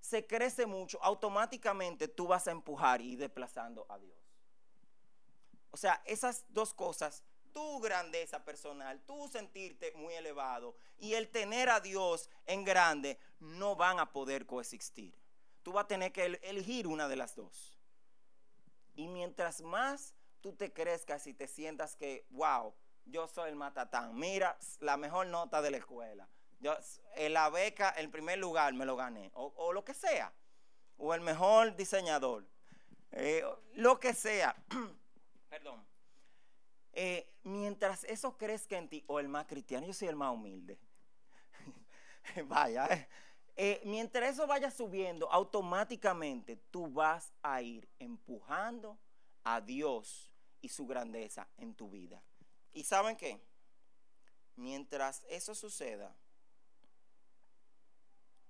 se 0.00 0.26
crece 0.26 0.66
mucho, 0.66 1.02
automáticamente 1.02 2.08
tú 2.08 2.28
vas 2.28 2.46
a 2.46 2.52
empujar 2.52 3.00
y 3.00 3.16
desplazando 3.16 3.86
a 3.88 3.98
Dios. 3.98 4.16
O 5.70 5.76
sea, 5.76 6.00
esas 6.04 6.44
dos 6.50 6.72
cosas 6.72 7.24
tu 7.54 7.80
grandeza 7.80 8.44
personal, 8.44 9.00
tu 9.06 9.28
sentirte 9.28 9.92
muy 9.92 10.12
elevado 10.12 10.76
y 10.98 11.14
el 11.14 11.30
tener 11.30 11.70
a 11.70 11.80
Dios 11.80 12.28
en 12.44 12.64
grande 12.64 13.18
no 13.38 13.76
van 13.76 14.00
a 14.00 14.12
poder 14.12 14.44
coexistir. 14.44 15.16
Tú 15.62 15.72
vas 15.72 15.84
a 15.84 15.88
tener 15.88 16.12
que 16.12 16.38
elegir 16.42 16.86
una 16.86 17.08
de 17.08 17.16
las 17.16 17.36
dos. 17.36 17.78
Y 18.94 19.06
mientras 19.06 19.62
más 19.62 20.14
tú 20.40 20.52
te 20.52 20.72
crezcas 20.72 21.26
y 21.26 21.32
te 21.32 21.46
sientas 21.46 21.96
que, 21.96 22.26
wow, 22.30 22.74
yo 23.06 23.28
soy 23.28 23.50
el 23.50 23.56
matatán, 23.56 24.18
mira, 24.18 24.58
la 24.80 24.96
mejor 24.96 25.28
nota 25.28 25.62
de 25.62 25.70
la 25.70 25.76
escuela, 25.78 26.28
yo, 26.60 26.76
en 27.14 27.32
la 27.34 27.50
beca, 27.50 27.94
en 27.96 28.10
primer 28.10 28.38
lugar 28.38 28.74
me 28.74 28.84
lo 28.84 28.96
gané, 28.96 29.30
o, 29.34 29.72
lo 29.72 29.84
que 29.84 29.94
sea, 29.94 30.32
o 30.96 31.14
el 31.14 31.20
mejor 31.20 31.76
diseñador, 31.76 32.46
eh, 33.12 33.44
lo 33.74 34.00
que 34.00 34.12
sea, 34.12 34.56
perdón 35.48 35.93
eh, 36.96 37.28
mientras 37.42 38.04
eso 38.04 38.36
crezca 38.36 38.78
en 38.78 38.88
ti, 38.88 39.04
o 39.08 39.18
el 39.18 39.28
más 39.28 39.46
cristiano, 39.46 39.86
yo 39.86 39.92
soy 39.92 40.08
el 40.08 40.16
más 40.16 40.32
humilde. 40.32 40.78
Vaya, 42.46 42.86
eh, 42.86 43.08
eh, 43.56 43.82
mientras 43.84 44.30
eso 44.30 44.46
vaya 44.46 44.70
subiendo, 44.70 45.30
automáticamente 45.30 46.56
tú 46.70 46.88
vas 46.88 47.32
a 47.42 47.62
ir 47.62 47.88
empujando 47.98 48.98
a 49.44 49.60
Dios 49.60 50.32
y 50.60 50.68
su 50.68 50.86
grandeza 50.86 51.48
en 51.56 51.74
tu 51.74 51.88
vida. 51.88 52.22
¿Y 52.72 52.84
saben 52.84 53.16
qué? 53.16 53.40
Mientras 54.56 55.24
eso 55.28 55.54
suceda, 55.54 56.16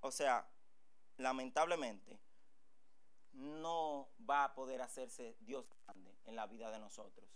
o 0.00 0.10
sea, 0.10 0.46
lamentablemente, 1.16 2.20
no 3.32 4.10
va 4.28 4.44
a 4.44 4.54
poder 4.54 4.80
hacerse 4.82 5.36
Dios 5.40 5.66
grande 5.86 6.14
en 6.24 6.36
la 6.36 6.46
vida 6.46 6.70
de 6.70 6.78
nosotros 6.78 7.28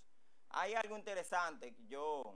hay 0.51 0.75
algo 0.75 0.97
interesante. 0.97 1.75
Yo, 1.87 2.35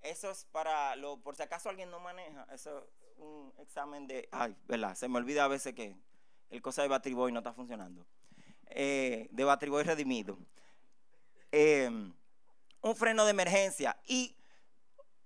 eso 0.00 0.30
es 0.30 0.44
para, 0.46 0.96
lo, 0.96 1.18
por 1.20 1.36
si 1.36 1.42
acaso 1.42 1.68
alguien 1.68 1.90
no 1.90 2.00
maneja, 2.00 2.46
eso 2.52 2.78
es 2.78 3.18
un 3.18 3.52
examen 3.58 4.06
de, 4.06 4.28
ay, 4.32 4.56
¿verdad? 4.66 4.94
Se 4.94 5.08
me 5.08 5.18
olvida 5.18 5.44
a 5.44 5.48
veces 5.48 5.74
que 5.74 5.96
el 6.50 6.60
cosa 6.60 6.82
de 6.82 6.88
Batriboy 6.88 7.32
no 7.32 7.38
está 7.38 7.52
funcionando. 7.52 8.06
Eh, 8.66 9.28
de 9.30 9.44
Batriboy 9.44 9.84
redimido. 9.84 10.38
Em, 11.50 12.12
un 12.80 12.96
freno 12.96 13.24
de 13.24 13.30
emergencia. 13.30 13.98
Y 14.06 14.36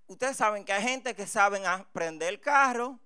ustedes 0.07 0.37
saben 0.37 0.63
que 0.65 0.73
hay 0.73 0.83
gente 0.83 1.15
que 1.15 1.27
saben 1.27 1.63
prender 1.91 2.29
el 2.29 2.39
carro 2.39 2.99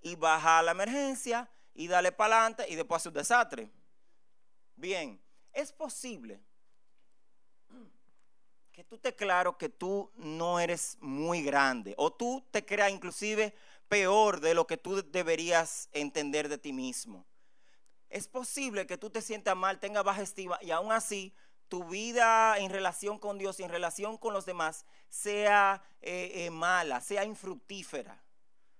y 0.00 0.14
bajar 0.16 0.64
la 0.64 0.72
emergencia 0.72 1.48
y 1.74 1.88
darle 1.88 2.12
para 2.12 2.36
adelante 2.36 2.66
y 2.68 2.76
después 2.76 3.00
hacer 3.00 3.10
un 3.10 3.14
desastre. 3.14 3.70
Bien, 4.76 5.20
es 5.52 5.72
posible 5.72 6.40
que 8.78 8.84
tú 8.84 8.96
te 8.96 9.16
claro 9.16 9.58
que 9.58 9.68
tú 9.68 10.08
no 10.14 10.60
eres 10.60 10.98
muy 11.00 11.42
grande 11.42 11.94
o 11.96 12.12
tú 12.12 12.46
te 12.52 12.64
creas 12.64 12.92
inclusive 12.92 13.52
peor 13.88 14.38
de 14.38 14.54
lo 14.54 14.68
que 14.68 14.76
tú 14.76 15.02
deberías 15.02 15.88
entender 15.90 16.48
de 16.48 16.58
ti 16.58 16.72
mismo. 16.72 17.26
Es 18.08 18.28
posible 18.28 18.86
que 18.86 18.96
tú 18.96 19.10
te 19.10 19.20
sientas 19.20 19.56
mal, 19.56 19.80
tengas 19.80 20.04
baja 20.04 20.22
estima 20.22 20.60
y 20.62 20.70
aún 20.70 20.92
así 20.92 21.34
tu 21.66 21.88
vida 21.88 22.56
en 22.56 22.70
relación 22.70 23.18
con 23.18 23.36
Dios 23.36 23.58
y 23.58 23.64
en 23.64 23.70
relación 23.70 24.16
con 24.16 24.32
los 24.32 24.46
demás 24.46 24.86
sea 25.08 25.82
eh, 26.00 26.30
eh, 26.46 26.50
mala, 26.50 27.00
sea 27.00 27.24
infructífera. 27.24 28.22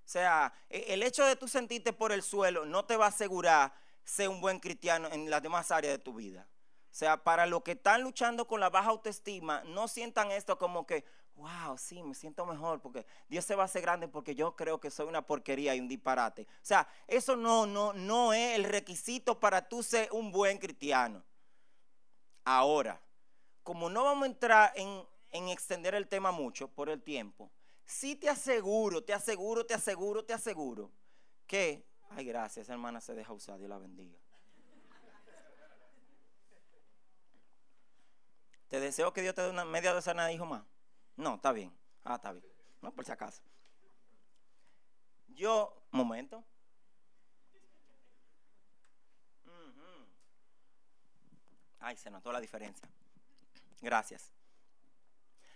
O 0.05 0.09
sea, 0.09 0.55
e, 0.71 0.95
el 0.95 1.03
hecho 1.03 1.27
de 1.27 1.35
tú 1.35 1.49
sentirte 1.49 1.93
por 1.93 2.13
el 2.13 2.23
suelo 2.23 2.65
no 2.65 2.85
te 2.85 2.97
va 2.97 3.07
a 3.07 3.09
asegurar 3.09 3.75
ser 4.05 4.29
un 4.29 4.41
buen 4.41 4.61
cristiano 4.61 5.09
en 5.11 5.29
las 5.29 5.43
demás 5.43 5.73
áreas 5.73 5.95
de 5.95 5.99
tu 5.99 6.15
vida. 6.15 6.47
O 6.91 6.95
sea, 6.99 7.23
para 7.23 7.47
los 7.47 7.63
que 7.63 7.73
están 7.73 8.03
luchando 8.03 8.47
con 8.47 8.61
la 8.61 8.71
baja 8.71 8.91
autoestima, 8.91 9.63
no 9.65 9.89
sientan 9.89 10.31
esto 10.31 10.59
como 10.59 10.87
que, 10.87 11.05
wow, 11.37 11.77
sí, 11.77 12.03
me 12.03 12.15
siento 12.15 12.45
mejor 12.47 12.81
porque 12.81 13.07
Dios 13.29 13.45
se 13.45 13.55
va 13.55 13.63
a 13.63 13.67
hacer 13.67 13.83
grande 13.83 14.09
porque 14.09 14.35
yo 14.35 14.57
creo 14.57 14.81
que 14.81 14.91
soy 14.91 15.07
una 15.07 15.27
porquería 15.27 15.75
y 15.75 15.81
un 15.81 15.89
disparate. 15.89 16.43
O 16.43 16.65
sea, 16.67 16.89
eso 17.07 17.37
no, 17.37 17.67
no, 17.67 17.93
no 17.93 18.33
es 18.33 18.57
el 18.57 18.65
requisito 18.65 19.39
para 19.39 19.69
tú 19.69 19.83
ser 19.83 20.09
un 20.13 20.33
buen 20.33 20.59
cristiano. 20.59 21.23
Ahora, 22.45 23.01
como 23.63 23.91
no 23.91 24.05
vamos 24.05 24.25
a 24.25 24.31
entrar 24.31 24.73
en, 24.75 25.05
en 25.31 25.49
extender 25.49 25.95
el 25.95 26.09
tema 26.09 26.33
mucho 26.33 26.69
por 26.69 26.89
el 26.89 27.03
tiempo, 27.03 27.53
sí 27.85 28.17
te 28.17 28.29
aseguro, 28.29 29.05
te 29.05 29.13
aseguro, 29.13 29.67
te 29.67 29.75
aseguro, 29.75 30.25
te 30.25 30.33
aseguro 30.33 30.91
que, 31.47 31.87
ay, 32.11 32.25
gracias, 32.25 32.69
hermana, 32.69 33.01
se 33.01 33.15
deja 33.15 33.33
usar, 33.33 33.59
Dios 33.59 33.69
la 33.69 33.79
bendiga. 33.79 34.19
¿Te 38.69 38.81
deseo 38.81 39.13
que 39.13 39.23
Dios 39.23 39.35
te 39.35 39.43
dé 39.43 39.51
una 39.51 39.65
media 39.65 39.95
docena 39.95 40.27
de 40.27 40.35
hijos 40.35 40.47
más? 40.47 40.63
No, 41.17 41.37
está 41.37 41.53
bien. 41.53 41.75
Ah, 42.05 42.17
está 42.17 42.33
bien. 42.33 42.45
No, 42.83 42.93
por 42.93 43.05
si 43.05 43.11
acaso. 43.11 43.43
Yo, 45.29 45.75
momento. 45.91 46.45
Ay, 51.81 51.97
se 51.97 52.11
notó 52.11 52.31
la 52.31 52.41
diferencia. 52.41 52.89
Gracias. 53.81 54.33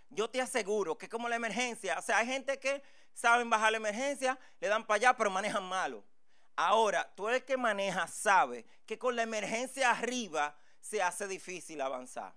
Yo 0.09 0.31
te 0.31 0.41
aseguro 0.41 0.97
que 0.97 1.09
como 1.09 1.29
la 1.29 1.37
emergencia, 1.37 1.99
o 1.99 2.03
sea, 2.03 2.19
hay 2.19 2.27
gente 2.27 2.59
que 2.59 2.83
saben 3.13 3.51
bajar 3.51 3.73
la 3.73 3.79
emergencia, 3.79 4.39
le 4.61 4.69
dan 4.69 4.87
para 4.87 4.97
allá, 4.97 5.17
pero 5.17 5.31
manejan 5.31 5.65
malo. 5.65 6.05
Ahora, 6.55 7.13
tú 7.15 7.29
el 7.29 7.45
que 7.45 7.57
maneja 7.57 8.07
sabe 8.07 8.65
que 8.87 8.99
con 8.99 9.17
la 9.17 9.23
emergencia 9.23 9.91
arriba 9.91 10.57
se 10.81 11.03
hace 11.03 11.27
difícil 11.27 11.81
avanzar 11.81 12.35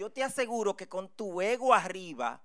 yo 0.00 0.10
te 0.10 0.22
aseguro 0.22 0.74
que 0.78 0.88
con 0.88 1.10
tu 1.10 1.42
ego 1.42 1.74
arriba, 1.74 2.42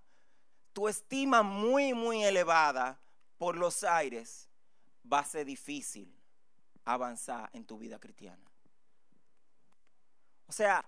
tu 0.73 0.89
estima 0.89 1.41
muy, 1.41 1.93
muy 1.93 2.21
elevada 2.21 2.99
por 3.37 3.55
los 3.55 3.85
aires, 3.85 4.49
va 5.09 5.19
a 5.19 5.23
ser 5.23 5.45
difícil 5.45 6.13
avanzar 6.83 7.49
en 7.53 7.63
tu 7.63 7.77
vida 7.77 7.97
cristiana. 7.97 8.43
O 10.47 10.51
sea, 10.51 10.83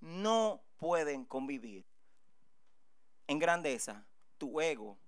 no 0.00 0.62
pueden 0.76 1.24
convivir 1.24 1.86
en 3.26 3.38
grandeza 3.38 4.04
tu 4.36 4.60
ego 4.60 4.98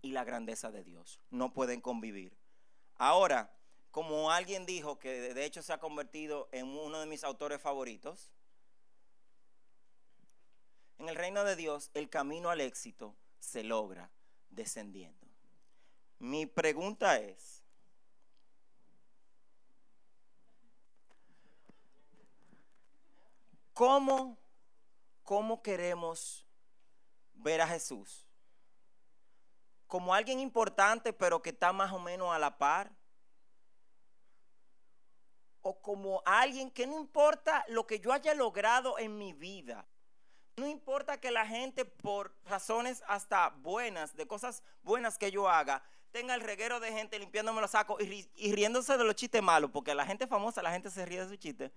y 0.00 0.12
la 0.12 0.24
grandeza 0.24 0.70
de 0.70 0.84
Dios. 0.84 1.20
No 1.28 1.52
pueden 1.52 1.82
convivir. 1.82 2.34
Ahora, 2.94 3.54
como 3.90 4.30
alguien 4.30 4.64
dijo 4.64 4.98
que 4.98 5.34
de 5.34 5.44
hecho 5.44 5.62
se 5.62 5.74
ha 5.74 5.78
convertido 5.78 6.48
en 6.50 6.66
uno 6.66 6.98
de 6.98 7.06
mis 7.06 7.24
autores 7.24 7.60
favoritos, 7.60 8.30
en 10.98 11.08
el 11.08 11.16
reino 11.16 11.44
de 11.44 11.56
Dios, 11.56 11.90
el 11.94 12.10
camino 12.10 12.50
al 12.50 12.60
éxito 12.60 13.16
se 13.38 13.62
logra 13.62 14.10
descendiendo. 14.50 15.26
Mi 16.18 16.46
pregunta 16.46 17.18
es, 17.18 17.62
¿cómo, 23.72 24.36
cómo 25.22 25.62
queremos 25.62 26.44
ver 27.34 27.60
a 27.60 27.68
Jesús? 27.68 28.26
¿Como 29.86 30.12
alguien 30.12 30.40
importante 30.40 31.12
pero 31.12 31.40
que 31.40 31.50
está 31.50 31.72
más 31.72 31.92
o 31.92 32.00
menos 32.00 32.34
a 32.34 32.40
la 32.40 32.58
par? 32.58 32.90
¿O 35.62 35.80
como 35.80 36.22
alguien 36.26 36.70
que 36.70 36.86
no 36.86 36.98
importa 36.98 37.64
lo 37.68 37.86
que 37.86 38.00
yo 38.00 38.12
haya 38.12 38.34
logrado 38.34 38.98
en 38.98 39.16
mi 39.16 39.32
vida? 39.32 39.86
No 40.58 40.66
importa 40.66 41.20
que 41.20 41.30
la 41.30 41.46
gente 41.46 41.84
por 41.84 42.34
razones 42.44 43.02
hasta 43.06 43.50
buenas, 43.50 44.16
de 44.16 44.26
cosas 44.26 44.62
buenas 44.82 45.16
que 45.16 45.30
yo 45.30 45.48
haga, 45.48 45.82
tenga 46.10 46.34
el 46.34 46.40
reguero 46.40 46.80
de 46.80 46.92
gente 46.92 47.18
limpiándome 47.18 47.60
los 47.60 47.70
sacos 47.70 48.02
y, 48.02 48.52
riéndose 48.52 48.96
de 48.96 49.04
los 49.04 49.14
chistes 49.14 49.42
malos, 49.42 49.70
porque 49.70 49.94
la 49.94 50.04
gente 50.04 50.26
famosa, 50.26 50.62
la 50.62 50.72
gente 50.72 50.90
se 50.90 51.06
ríe 51.06 51.20
de 51.20 51.28
sus 51.28 51.38
chistes. 51.38 51.70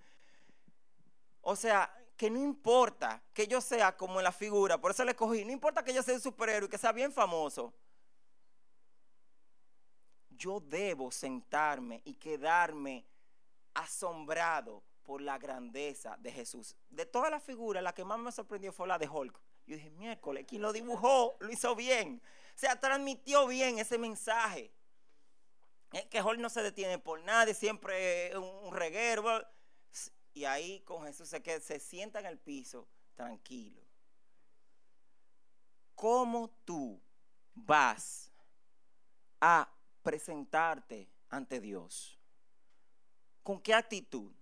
O 1.40 1.54
sea, 1.54 1.94
que 2.16 2.28
no 2.28 2.40
importa 2.40 3.22
que 3.32 3.46
yo 3.46 3.60
sea 3.60 3.96
como 3.96 4.18
en 4.18 4.24
la 4.24 4.32
figura, 4.32 4.78
por 4.78 4.90
eso 4.90 5.04
le 5.04 5.14
cogí, 5.14 5.44
no 5.44 5.52
importa 5.52 5.84
que 5.84 5.94
yo 5.94 6.02
sea 6.02 6.14
un 6.14 6.20
superhéroe 6.20 6.68
que 6.68 6.78
sea 6.78 6.92
bien 6.92 7.12
famoso. 7.12 7.72
Yo 10.30 10.58
debo 10.58 11.12
sentarme 11.12 12.02
y 12.04 12.14
quedarme 12.14 13.06
asombrado 13.74 14.82
por 15.04 15.20
la 15.20 15.38
grandeza 15.38 16.16
de 16.18 16.32
Jesús. 16.32 16.76
De 16.90 17.06
todas 17.06 17.30
las 17.30 17.42
figuras, 17.42 17.82
la 17.82 17.94
que 17.94 18.04
más 18.04 18.18
me 18.18 18.32
sorprendió 18.32 18.72
fue 18.72 18.86
la 18.86 18.98
de 18.98 19.08
Hulk. 19.08 19.40
Yo 19.66 19.76
dije, 19.76 19.90
miércoles, 19.90 20.44
quien 20.46 20.62
lo 20.62 20.72
dibujó 20.72 21.36
lo 21.40 21.50
hizo 21.50 21.74
bien. 21.74 22.22
O 22.54 22.58
sea, 22.58 22.78
transmitió 22.78 23.46
bien 23.46 23.78
ese 23.78 23.98
mensaje. 23.98 24.72
Es 25.92 26.06
que 26.06 26.22
Hulk 26.22 26.38
no 26.38 26.48
se 26.48 26.62
detiene 26.62 26.98
por 26.98 27.20
nadie, 27.20 27.54
siempre 27.54 28.36
un 28.36 28.74
reguero. 28.74 29.24
Y 30.34 30.44
ahí 30.44 30.80
con 30.80 31.04
Jesús 31.04 31.28
se, 31.28 31.42
que 31.42 31.60
se 31.60 31.78
sienta 31.78 32.20
en 32.20 32.26
el 32.26 32.38
piso 32.38 32.88
tranquilo. 33.14 33.82
¿Cómo 35.94 36.50
tú 36.64 37.00
vas 37.54 38.32
a 39.40 39.70
presentarte 40.02 41.08
ante 41.28 41.60
Dios? 41.60 42.18
¿Con 43.42 43.60
qué 43.60 43.74
actitud? 43.74 44.32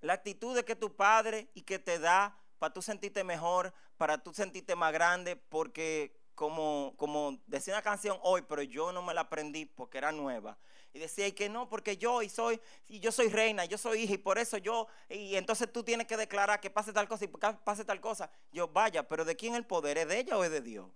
La 0.00 0.14
actitud 0.14 0.54
de 0.54 0.64
que 0.64 0.76
tu 0.76 0.94
padre 0.96 1.48
y 1.54 1.62
que 1.62 1.78
te 1.78 1.98
da 1.98 2.36
para 2.58 2.72
tú 2.72 2.82
sentirte 2.82 3.24
mejor, 3.24 3.72
para 3.96 4.22
tú 4.22 4.32
sentirte 4.34 4.76
más 4.76 4.92
grande, 4.92 5.36
porque 5.36 6.14
como, 6.34 6.94
como 6.96 7.38
decía 7.46 7.74
una 7.74 7.82
canción 7.82 8.18
hoy, 8.22 8.42
pero 8.42 8.62
yo 8.62 8.92
no 8.92 9.02
me 9.02 9.12
la 9.12 9.22
aprendí 9.22 9.66
porque 9.66 9.98
era 9.98 10.12
nueva. 10.12 10.58
Y 10.92 10.98
decía, 10.98 11.26
y 11.26 11.32
que 11.32 11.48
no, 11.48 11.68
porque 11.68 11.96
yo 11.96 12.22
y 12.22 12.28
soy, 12.28 12.60
y 12.88 12.98
yo 12.98 13.12
soy 13.12 13.28
reina, 13.28 13.64
yo 13.64 13.78
soy 13.78 14.02
hija, 14.02 14.14
y 14.14 14.18
por 14.18 14.38
eso 14.38 14.56
yo, 14.56 14.88
y 15.08 15.36
entonces 15.36 15.70
tú 15.72 15.84
tienes 15.84 16.06
que 16.06 16.16
declarar 16.16 16.60
que 16.60 16.70
pase 16.70 16.92
tal 16.92 17.06
cosa 17.08 17.24
y 17.24 17.28
pase 17.28 17.84
tal 17.84 18.00
cosa. 18.00 18.30
Yo, 18.52 18.68
vaya, 18.68 19.06
pero 19.06 19.24
¿de 19.24 19.36
quién 19.36 19.54
el 19.54 19.66
poder? 19.66 19.98
¿Es 19.98 20.08
de 20.08 20.18
ella 20.18 20.36
o 20.36 20.44
es 20.44 20.50
de 20.50 20.60
Dios? 20.60 20.86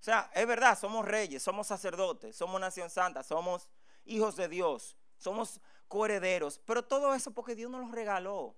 O 0.00 0.02
sea, 0.02 0.30
es 0.34 0.46
verdad, 0.46 0.78
somos 0.78 1.04
reyes, 1.04 1.42
somos 1.42 1.66
sacerdotes, 1.66 2.34
somos 2.34 2.60
nación 2.60 2.90
santa, 2.90 3.22
somos 3.22 3.68
hijos 4.04 4.36
de 4.36 4.48
Dios 4.48 4.96
somos 5.20 5.60
coherederos, 5.86 6.58
pero 6.64 6.82
todo 6.82 7.14
eso 7.14 7.30
porque 7.32 7.54
Dios 7.54 7.70
nos 7.70 7.82
lo 7.82 7.92
regaló. 7.92 8.56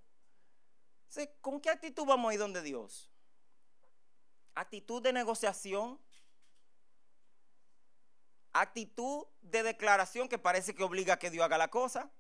¿Con 1.40 1.61
qué 1.61 1.70
actitud 1.70 2.07
vamos 2.07 2.31
a 2.31 2.35
ir 2.35 2.40
donde 2.40 2.62
Dios? 2.62 3.11
¿Actitud 4.55 5.03
de 5.03 5.12
negociación? 5.12 6.01
¿Actitud 8.53 9.27
de 9.40 9.62
declaración 9.62 10.29
que 10.29 10.38
parece 10.38 10.75
que 10.75 10.85
obliga 10.85 11.14
a 11.14 11.18
que 11.18 11.31
Dios 11.31 11.44
haga 11.44 11.59
la 11.59 11.68
cosa? 11.68 12.11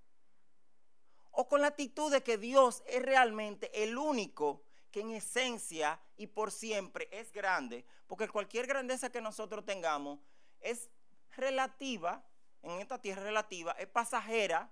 ¿O 1.30 1.48
con 1.48 1.60
la 1.60 1.68
actitud 1.68 2.10
de 2.10 2.22
que 2.22 2.36
Dios 2.36 2.82
es 2.86 3.02
realmente 3.02 3.84
el 3.84 3.96
único 3.96 4.64
que 4.90 5.00
en 5.00 5.12
esencia 5.12 6.00
y 6.16 6.26
por 6.26 6.50
siempre 6.50 7.08
es 7.12 7.32
grande? 7.32 7.86
Porque 8.08 8.28
cualquier 8.28 8.66
grandeza 8.66 9.12
que 9.12 9.20
nosotros 9.20 9.64
tengamos 9.64 10.18
es 10.60 10.90
relativa 11.36 12.26
en 12.62 12.80
esta 12.80 13.00
tierra 13.00 13.22
relativa 13.22 13.72
es 13.72 13.88
pasajera 13.88 14.70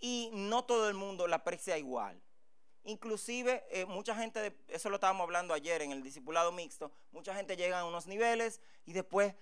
y 0.00 0.30
no 0.32 0.64
todo 0.64 0.88
el 0.88 0.94
mundo 0.94 1.26
la 1.26 1.36
aprecia 1.36 1.78
igual. 1.78 2.22
Inclusive, 2.84 3.64
eh, 3.70 3.84
mucha 3.86 4.14
gente, 4.14 4.56
eso 4.68 4.88
lo 4.88 4.96
estábamos 4.96 5.24
hablando 5.24 5.52
ayer 5.52 5.82
en 5.82 5.92
el 5.92 6.02
discipulado 6.02 6.52
mixto, 6.52 6.90
mucha 7.10 7.34
gente 7.34 7.56
llega 7.56 7.80
a 7.80 7.84
unos 7.84 8.06
niveles 8.06 8.60
y 8.86 8.92
después 8.92 9.34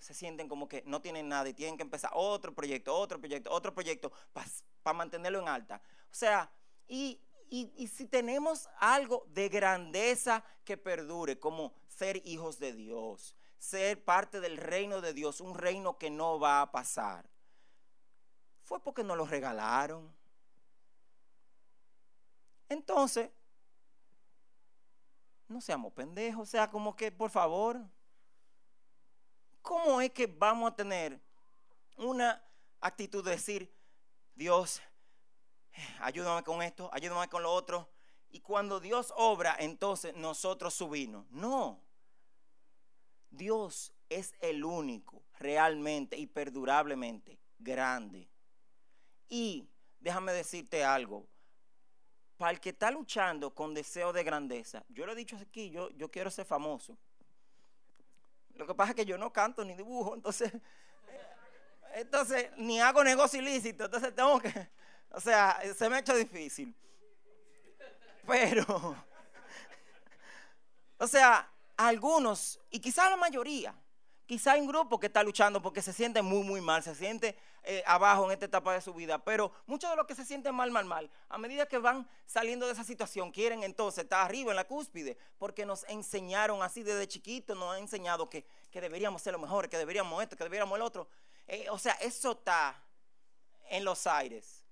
se 0.00 0.14
sienten 0.14 0.48
como 0.48 0.68
que 0.68 0.82
no 0.86 1.00
tienen 1.00 1.28
nada 1.28 1.48
y 1.48 1.54
tienen 1.54 1.76
que 1.76 1.82
empezar 1.82 2.10
otro 2.14 2.54
proyecto, 2.54 2.94
otro 2.96 3.20
proyecto, 3.20 3.50
otro 3.52 3.74
proyecto 3.74 4.12
para 4.82 4.96
mantenerlo 4.96 5.40
en 5.40 5.48
alta. 5.48 5.80
O 6.10 6.14
sea, 6.14 6.50
y, 6.88 7.20
y 7.48 7.86
si 7.88 8.06
tenemos 8.06 8.68
algo 8.78 9.24
de 9.28 9.48
grandeza 9.48 10.44
que 10.64 10.76
perdure, 10.76 11.38
como 11.38 11.72
ser 11.86 12.20
hijos 12.24 12.58
de 12.58 12.72
Dios, 12.72 13.36
ser 13.60 14.02
parte 14.02 14.40
del 14.40 14.56
reino 14.56 15.02
de 15.02 15.12
Dios, 15.12 15.40
un 15.40 15.54
reino 15.54 15.98
que 15.98 16.08
no 16.10 16.40
va 16.40 16.62
a 16.62 16.72
pasar, 16.72 17.28
fue 18.62 18.82
porque 18.82 19.04
nos 19.04 19.18
lo 19.18 19.26
regalaron. 19.26 20.12
Entonces, 22.70 23.30
no 25.46 25.60
seamos 25.60 25.92
pendejos, 25.92 26.48
o 26.48 26.50
sea, 26.50 26.70
como 26.70 26.96
que, 26.96 27.12
por 27.12 27.30
favor, 27.30 27.78
¿cómo 29.60 30.00
es 30.00 30.10
que 30.10 30.26
vamos 30.26 30.72
a 30.72 30.76
tener 30.76 31.20
una 31.98 32.42
actitud 32.80 33.22
de 33.22 33.32
decir, 33.32 33.76
Dios, 34.34 34.80
ayúdame 36.00 36.42
con 36.44 36.62
esto, 36.62 36.88
ayúdame 36.94 37.28
con 37.28 37.42
lo 37.42 37.52
otro? 37.52 37.90
Y 38.30 38.40
cuando 38.40 38.80
Dios 38.80 39.12
obra, 39.16 39.54
entonces 39.58 40.16
nosotros 40.16 40.72
subimos. 40.72 41.26
No. 41.30 41.89
Dios 43.30 43.92
es 44.08 44.34
el 44.40 44.64
único 44.64 45.22
realmente 45.38 46.16
y 46.16 46.26
perdurablemente 46.26 47.38
grande. 47.58 48.28
Y 49.28 49.68
déjame 50.00 50.32
decirte 50.32 50.84
algo, 50.84 51.26
para 52.36 52.52
el 52.52 52.60
que 52.60 52.70
está 52.70 52.90
luchando 52.90 53.54
con 53.54 53.74
deseo 53.74 54.12
de 54.12 54.24
grandeza, 54.24 54.84
yo 54.88 55.06
lo 55.06 55.12
he 55.12 55.14
dicho 55.14 55.36
aquí, 55.36 55.70
yo, 55.70 55.90
yo 55.90 56.10
quiero 56.10 56.30
ser 56.30 56.46
famoso. 56.46 56.96
Lo 58.54 58.66
que 58.66 58.74
pasa 58.74 58.90
es 58.90 58.96
que 58.96 59.04
yo 59.04 59.16
no 59.16 59.32
canto 59.32 59.64
ni 59.64 59.74
dibujo, 59.74 60.14
entonces, 60.14 60.52
entonces 61.94 62.50
ni 62.56 62.80
hago 62.80 63.04
negocio 63.04 63.40
ilícito, 63.40 63.84
entonces 63.84 64.14
tengo 64.14 64.40
que, 64.40 64.68
o 65.10 65.20
sea, 65.20 65.60
se 65.76 65.88
me 65.88 65.96
ha 65.96 66.00
hecho 66.00 66.16
difícil. 66.16 66.74
Pero, 68.26 68.96
o 70.98 71.06
sea, 71.06 71.50
algunos, 71.88 72.60
y 72.70 72.78
quizá 72.78 73.08
la 73.08 73.16
mayoría, 73.16 73.74
quizá 74.26 74.52
hay 74.52 74.60
un 74.60 74.66
grupo 74.66 75.00
que 75.00 75.06
está 75.06 75.22
luchando 75.22 75.62
porque 75.62 75.80
se 75.80 75.92
siente 75.92 76.20
muy, 76.20 76.42
muy 76.44 76.60
mal, 76.60 76.82
se 76.82 76.94
siente 76.94 77.36
eh, 77.62 77.82
abajo 77.86 78.26
en 78.26 78.32
esta 78.32 78.44
etapa 78.44 78.74
de 78.74 78.82
su 78.82 78.92
vida, 78.92 79.24
pero 79.24 79.50
muchos 79.66 79.88
de 79.88 79.96
los 79.96 80.06
que 80.06 80.14
se 80.14 80.26
sienten 80.26 80.54
mal, 80.54 80.70
mal, 80.70 80.84
mal, 80.84 81.10
a 81.28 81.38
medida 81.38 81.66
que 81.66 81.78
van 81.78 82.06
saliendo 82.26 82.66
de 82.66 82.74
esa 82.74 82.84
situación, 82.84 83.32
quieren 83.32 83.62
entonces 83.62 84.04
estar 84.04 84.24
arriba 84.24 84.52
en 84.52 84.56
la 84.56 84.66
cúspide, 84.66 85.16
porque 85.38 85.64
nos 85.64 85.84
enseñaron 85.88 86.62
así 86.62 86.82
desde 86.82 87.08
chiquitos, 87.08 87.56
nos 87.56 87.74
han 87.74 87.80
enseñado 87.80 88.28
que, 88.28 88.46
deberíamos 88.72 89.22
ser 89.22 89.32
lo 89.32 89.38
mejor, 89.38 89.70
que 89.70 89.78
deberíamos 89.78 90.22
esto, 90.22 90.36
que 90.36 90.44
deberíamos 90.44 90.76
el 90.76 90.82
otro. 90.82 91.08
Eh, 91.46 91.66
o 91.70 91.78
sea, 91.78 91.94
eso 91.94 92.32
está 92.32 92.80
en 93.70 93.84
los 93.84 94.06
aires. 94.06 94.66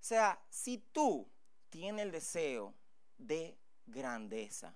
O 0.00 0.04
sea, 0.04 0.40
si 0.48 0.78
tú 0.78 1.28
tienes 1.70 2.04
el 2.04 2.12
deseo 2.12 2.72
de 3.18 3.58
grandeza, 3.84 4.72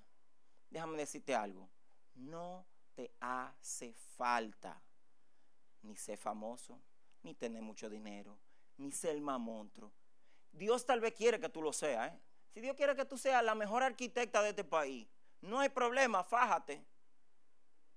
déjame 0.75 0.99
decirte 0.99 1.37
algo, 1.37 1.71
no 2.17 2.67
te 2.97 3.13
hace 3.21 3.95
falta 4.17 4.83
ni 5.83 5.97
ser 5.97 6.19
famoso, 6.19 6.81
ni 7.23 7.33
tener 7.33 7.63
mucho 7.63 7.89
dinero, 7.89 8.37
ni 8.77 8.91
ser 8.91 9.21
más 9.21 9.39
monstruo. 9.39 9.93
Dios 10.51 10.85
tal 10.85 10.99
vez 11.01 11.15
quiere 11.15 11.39
que 11.39 11.49
tú 11.49 11.63
lo 11.63 11.73
seas. 11.73 12.13
¿eh? 12.13 12.21
Si 12.53 12.61
Dios 12.61 12.75
quiere 12.75 12.97
que 12.97 13.05
tú 13.05 13.17
seas 13.17 13.45
la 13.45 13.55
mejor 13.55 13.85
arquitecta 13.85 14.43
de 14.43 14.49
este 14.51 14.65
país, 14.65 15.07
no 15.41 15.61
hay 15.61 15.69
problema, 15.69 16.25
fájate. 16.25 16.85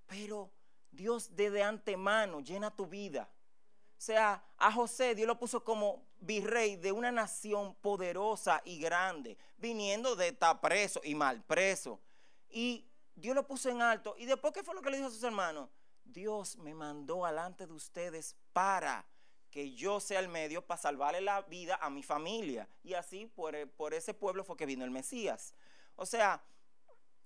Pero 0.05 0.51
Dios 0.91 1.35
desde 1.35 1.63
antemano 1.63 2.41
llena 2.41 2.69
tu 2.69 2.85
vida. 2.85 3.27
O 3.97 4.01
sea, 4.01 4.43
a 4.57 4.71
José 4.71 5.15
Dios 5.15 5.27
lo 5.27 5.39
puso 5.39 5.63
como 5.63 6.05
virrey 6.19 6.75
de 6.75 6.91
una 6.91 7.11
nación 7.11 7.73
poderosa 7.81 8.61
y 8.65 8.79
grande, 8.79 9.35
viniendo 9.57 10.15
de 10.15 10.27
estar 10.27 10.61
preso 10.61 11.01
y 11.03 11.15
mal 11.15 11.43
preso. 11.43 11.99
Y 12.49 12.87
Dios 13.15 13.35
lo 13.35 13.45
puso 13.45 13.69
en 13.69 13.81
alto. 13.81 14.15
¿Y 14.17 14.25
después 14.25 14.53
qué 14.53 14.63
fue 14.63 14.75
lo 14.75 14.81
que 14.81 14.89
le 14.89 14.97
dijo 14.97 15.09
a 15.09 15.11
sus 15.11 15.23
hermanos? 15.23 15.69
Dios 16.03 16.57
me 16.57 16.73
mandó 16.73 17.25
alante 17.25 17.67
de 17.67 17.73
ustedes 17.73 18.35
para 18.53 19.05
que 19.51 19.73
yo 19.73 19.99
sea 19.99 20.19
el 20.19 20.27
medio 20.27 20.65
para 20.65 20.79
salvarle 20.79 21.21
la 21.21 21.41
vida 21.41 21.77
a 21.81 21.89
mi 21.89 22.03
familia. 22.03 22.67
Y 22.83 22.93
así 22.93 23.25
por, 23.25 23.69
por 23.71 23.93
ese 23.93 24.13
pueblo 24.13 24.43
fue 24.43 24.57
que 24.57 24.65
vino 24.65 24.85
el 24.85 24.91
Mesías. 24.91 25.53
O 25.95 26.05
sea, 26.05 26.43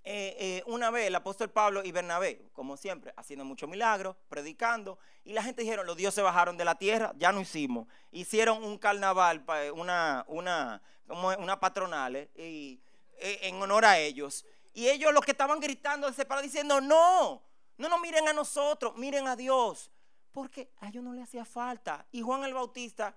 eh, 0.04 0.36
eh, 0.40 0.64
una 0.66 0.90
vez 0.90 1.08
el 1.08 1.16
apóstol 1.16 1.52
Pablo 1.52 1.84
y 1.84 1.92
Bernabé, 1.92 2.50
como 2.54 2.76
siempre, 2.76 3.14
haciendo 3.18 3.46
muchos 3.46 3.70
milagros, 3.70 4.16
predicando, 4.30 4.98
y 5.24 5.34
la 5.34 5.44
gente 5.44 5.62
dijeron, 5.62 5.86
los 5.86 5.96
dioses 5.96 6.24
bajaron 6.24 6.58
de 6.58 6.66
la 6.66 6.76
tierra, 6.76 7.14
ya 7.18 7.32
no 7.32 7.40
hicimos. 7.40 7.88
Hicieron 8.12 8.64
un 8.64 8.80
carnaval, 8.80 9.46
una, 9.76 10.26
una, 10.28 10.82
una 11.08 11.60
patronal, 11.60 12.16
eh, 12.16 12.30
y, 12.36 12.82
en 13.20 13.62
honor 13.62 13.86
a 13.86 14.00
ellos. 14.00 14.46
Y 14.74 14.88
ellos 14.88 15.14
los 15.14 15.24
que 15.24 15.32
estaban 15.32 15.60
gritando 15.60 16.12
se 16.14 16.26
diciendo, 16.42 16.80
no, 16.80 17.44
no 17.78 17.90
nos 17.90 18.00
miren 18.00 18.28
a 18.28 18.34
nosotros, 18.34 18.96
miren 18.96 19.28
a 19.28 19.36
Dios. 19.36 19.92
Porque 20.32 20.72
a 20.80 20.88
ellos 20.88 21.04
no 21.04 21.14
le 21.14 21.22
hacía 21.22 21.44
falta. 21.44 22.06
Y 22.12 22.22
Juan 22.22 22.44
el 22.46 22.54
Bautista, 22.54 23.14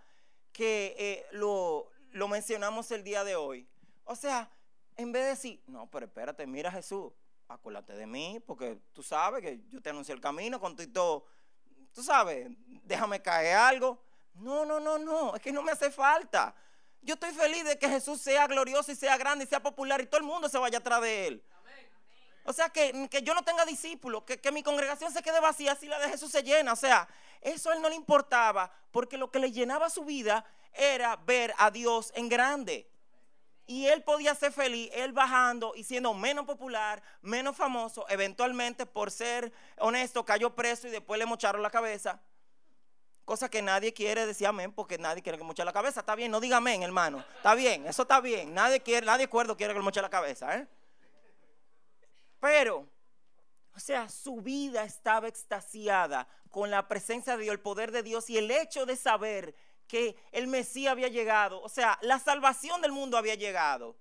que 0.52 0.94
eh, 0.98 1.26
lo, 1.32 1.90
lo 2.10 2.28
mencionamos 2.28 2.90
el 2.90 3.04
día 3.04 3.22
de 3.22 3.36
hoy. 3.36 3.68
O 4.04 4.16
sea, 4.16 4.50
en 4.96 5.12
vez 5.12 5.22
de 5.22 5.28
decir, 5.30 5.62
no, 5.66 5.88
pero 5.90 6.06
espérate, 6.06 6.46
mira 6.46 6.70
Jesús, 6.70 7.12
acuérdate 7.48 7.94
de 7.94 8.06
mí, 8.06 8.40
porque 8.46 8.78
tú 8.92 9.02
sabes 9.02 9.42
que 9.42 9.60
yo 9.68 9.80
te 9.80 9.90
anuncié 9.90 10.14
el 10.14 10.20
camino 10.20 10.60
con 10.60 10.76
todo, 10.76 11.26
tú 11.92 12.02
sabes, 12.02 12.48
déjame 12.84 13.20
caer 13.22 13.56
algo. 13.56 14.02
No, 14.34 14.64
no, 14.64 14.80
no, 14.80 14.98
no, 14.98 15.36
es 15.36 15.42
que 15.42 15.52
no 15.52 15.62
me 15.62 15.70
hace 15.72 15.90
falta. 15.90 16.54
Yo 17.04 17.14
estoy 17.14 17.32
feliz 17.32 17.64
de 17.64 17.78
que 17.78 17.88
Jesús 17.88 18.20
sea 18.20 18.46
glorioso 18.46 18.90
y 18.90 18.96
sea 18.96 19.16
grande 19.18 19.44
y 19.44 19.46
sea 19.46 19.62
popular 19.62 20.00
y 20.00 20.06
todo 20.06 20.18
el 20.18 20.26
mundo 20.26 20.48
se 20.48 20.58
vaya 20.58 20.78
atrás 20.78 21.02
de 21.02 21.26
él. 21.26 21.44
O 22.44 22.52
sea, 22.52 22.68
que, 22.68 23.08
que 23.10 23.22
yo 23.22 23.34
no 23.34 23.42
tenga 23.42 23.64
discípulos, 23.64 24.24
que, 24.24 24.38
que, 24.38 24.52
mi 24.52 24.62
congregación 24.62 25.12
se 25.12 25.22
quede 25.22 25.40
vacía 25.40 25.74
si 25.74 25.86
la 25.86 25.98
de 25.98 26.10
Jesús 26.10 26.30
se 26.30 26.42
llena. 26.42 26.72
O 26.72 26.76
sea, 26.76 27.08
eso 27.40 27.70
a 27.70 27.74
él 27.74 27.82
no 27.82 27.88
le 27.88 27.94
importaba, 27.94 28.70
porque 28.90 29.16
lo 29.16 29.30
que 29.30 29.38
le 29.38 29.50
llenaba 29.50 29.88
su 29.88 30.04
vida 30.04 30.44
era 30.74 31.16
ver 31.16 31.54
a 31.58 31.70
Dios 31.70 32.12
en 32.14 32.28
grande. 32.28 32.90
Y 33.66 33.86
él 33.86 34.02
podía 34.02 34.34
ser 34.34 34.52
feliz, 34.52 34.90
él 34.92 35.12
bajando 35.12 35.72
y 35.74 35.84
siendo 35.84 36.12
menos 36.12 36.44
popular, 36.44 37.02
menos 37.22 37.56
famoso. 37.56 38.04
Eventualmente, 38.10 38.84
por 38.84 39.10
ser 39.10 39.52
honesto, 39.78 40.24
cayó 40.24 40.54
preso 40.54 40.86
y 40.86 40.90
después 40.90 41.18
le 41.18 41.24
mocharon 41.24 41.62
la 41.62 41.70
cabeza. 41.70 42.20
Cosa 43.24 43.48
que 43.48 43.62
nadie 43.62 43.94
quiere 43.94 44.26
decir 44.26 44.46
amén, 44.46 44.72
porque 44.72 44.98
nadie 44.98 45.22
quiere 45.22 45.38
que 45.38 45.44
moche 45.44 45.64
la 45.64 45.72
cabeza. 45.72 46.00
Está 46.00 46.14
bien, 46.14 46.30
no 46.30 46.40
diga 46.40 46.58
amén, 46.58 46.82
hermano. 46.82 47.24
Está 47.37 47.54
bien, 47.54 47.87
eso 47.87 48.02
está 48.02 48.20
bien. 48.20 48.52
Nadie 48.52 48.80
quiere, 48.80 49.06
nadie 49.06 49.24
acuerdo 49.24 49.56
quiere 49.56 49.72
que 49.72 49.78
le 49.78 49.84
moche 49.84 50.02
la 50.02 50.10
cabeza, 50.10 50.56
¿eh? 50.58 50.68
Pero, 52.38 52.87
o 53.74 53.80
sea, 53.80 54.10
su 54.10 54.42
vida 54.42 54.84
estaba 54.84 55.28
extasiada 55.28 56.28
con 56.50 56.70
la 56.70 56.87
presencia 56.87 57.37
de 57.37 57.44
Dios, 57.44 57.54
el 57.54 57.60
poder 57.60 57.90
de 57.90 58.02
Dios 58.02 58.28
y 58.28 58.37
el 58.37 58.50
hecho 58.50 58.84
de 58.84 58.96
saber 58.96 59.54
que 59.88 60.16
el 60.30 60.46
Mesías 60.46 60.92
había 60.92 61.08
llegado. 61.08 61.62
O 61.62 61.68
sea, 61.70 61.98
la 62.02 62.18
salvación 62.18 62.82
del 62.82 62.92
mundo 62.92 63.16
había 63.16 63.34
llegado. 63.34 63.96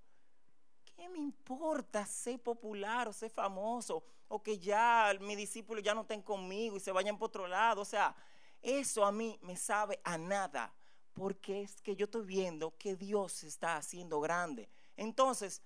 ¿Qué 0.95 1.07
me 1.07 1.19
importa 1.19 2.05
ser 2.05 2.41
popular 2.41 3.07
o 3.07 3.13
ser 3.13 3.31
famoso? 3.31 4.03
O 4.27 4.43
que 4.43 4.59
ya 4.59 5.13
mis 5.21 5.37
discípulos 5.37 5.81
ya 5.81 5.93
no 5.93 6.01
estén 6.01 6.21
conmigo 6.21 6.75
y 6.75 6.81
se 6.81 6.91
vayan 6.91 7.17
por 7.17 7.29
otro 7.29 7.47
lado. 7.47 7.81
O 7.81 7.85
sea, 7.85 8.15
eso 8.63 9.05
a 9.05 9.11
mí 9.11 9.37
me 9.41 9.55
sabe 9.55 9.99
a 10.03 10.17
nada. 10.17 10.73
Porque 11.13 11.61
es 11.61 11.79
que 11.81 11.95
yo 11.95 12.05
estoy 12.05 12.25
viendo 12.25 12.75
que 12.77 12.95
Dios 12.95 13.43
está 13.43 13.77
haciendo 13.77 14.19
grande. 14.19 14.67
Entonces, 14.97 15.61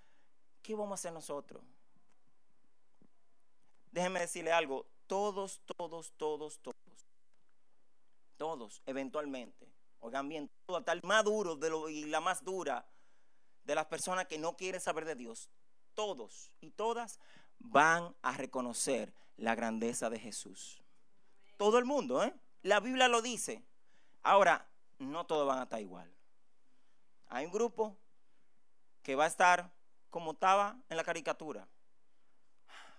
¿qué 0.61 0.75
vamos 0.75 0.91
a 0.91 0.95
hacer 0.95 1.13
nosotros? 1.13 1.63
Déjenme 3.91 4.19
decirle 4.19 4.51
algo, 4.51 4.85
todos, 5.07 5.61
todos, 5.77 6.11
todos, 6.17 6.59
todos, 6.59 7.07
todos, 8.37 8.81
eventualmente, 8.85 9.71
oigan 9.99 10.29
bien, 10.29 10.51
todo 10.65 10.77
hasta 10.77 10.91
el 10.91 11.01
más 11.03 11.23
duro 11.23 11.55
de 11.55 11.69
lo, 11.69 11.89
y 11.89 12.05
la 12.05 12.19
más 12.19 12.43
dura 12.43 12.85
de 13.63 13.75
las 13.75 13.85
personas 13.87 14.27
que 14.27 14.37
no 14.37 14.55
quieren 14.55 14.81
saber 14.81 15.05
de 15.05 15.15
Dios, 15.15 15.49
todos 15.93 16.51
y 16.61 16.71
todas 16.71 17.19
van 17.59 18.15
a 18.21 18.37
reconocer 18.37 19.13
la 19.37 19.55
grandeza 19.55 20.09
de 20.09 20.19
Jesús. 20.19 20.83
Todo 21.57 21.79
el 21.79 21.85
mundo, 21.85 22.23
¿eh? 22.23 22.33
La 22.63 22.79
Biblia 22.79 23.07
lo 23.07 23.21
dice. 23.21 23.63
Ahora, 24.23 24.67
no 24.99 25.25
todos 25.25 25.47
van 25.47 25.59
a 25.59 25.63
estar 25.63 25.79
igual. 25.79 26.11
Hay 27.27 27.45
un 27.45 27.51
grupo 27.51 27.97
que 29.03 29.15
va 29.15 29.25
a 29.25 29.27
estar 29.27 29.71
como 30.09 30.31
estaba 30.31 30.77
en 30.89 30.97
la 30.97 31.03
caricatura 31.03 31.67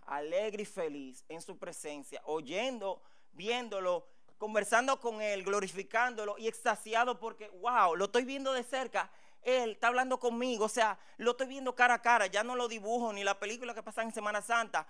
alegre 0.08 0.62
y 0.62 0.66
feliz 0.66 1.24
en 1.28 1.40
su 1.40 1.58
presencia, 1.58 2.20
oyendo, 2.24 3.02
viéndolo, 3.32 4.06
conversando 4.38 5.00
con 5.00 5.20
él, 5.20 5.44
glorificándolo 5.44 6.36
y 6.38 6.48
extasiado 6.48 7.18
porque, 7.18 7.48
wow, 7.50 7.94
lo 7.94 8.06
estoy 8.06 8.24
viendo 8.24 8.52
de 8.52 8.62
cerca. 8.62 9.10
Él 9.42 9.72
está 9.72 9.88
hablando 9.88 10.18
conmigo, 10.18 10.64
o 10.64 10.68
sea, 10.68 10.98
lo 11.18 11.32
estoy 11.32 11.46
viendo 11.46 11.74
cara 11.74 11.94
a 11.94 12.02
cara, 12.02 12.26
ya 12.26 12.42
no 12.42 12.56
lo 12.56 12.68
dibujo 12.68 13.12
ni 13.12 13.22
la 13.22 13.38
película 13.38 13.74
que 13.74 13.82
pasa 13.82 14.02
en 14.02 14.12
Semana 14.12 14.42
Santa. 14.42 14.86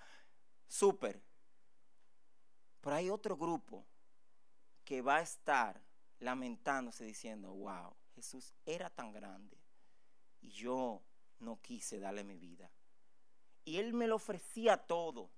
Súper. 0.67 1.21
Pero 2.81 2.95
hay 2.95 3.09
otro 3.09 3.35
grupo 3.35 3.85
que 4.89 5.03
va 5.03 5.17
a 5.17 5.21
estar 5.21 5.79
lamentándose 6.17 7.05
diciendo, 7.05 7.53
wow, 7.53 7.95
Jesús 8.15 8.55
era 8.65 8.89
tan 8.89 9.11
grande 9.13 9.55
y 10.41 10.49
yo 10.49 11.03
no 11.37 11.61
quise 11.61 11.99
darle 11.99 12.23
mi 12.23 12.39
vida. 12.39 12.71
Y 13.65 13.77
Él 13.77 13.93
me 13.93 14.07
lo 14.07 14.15
ofrecía 14.15 14.77
todo. 14.77 15.29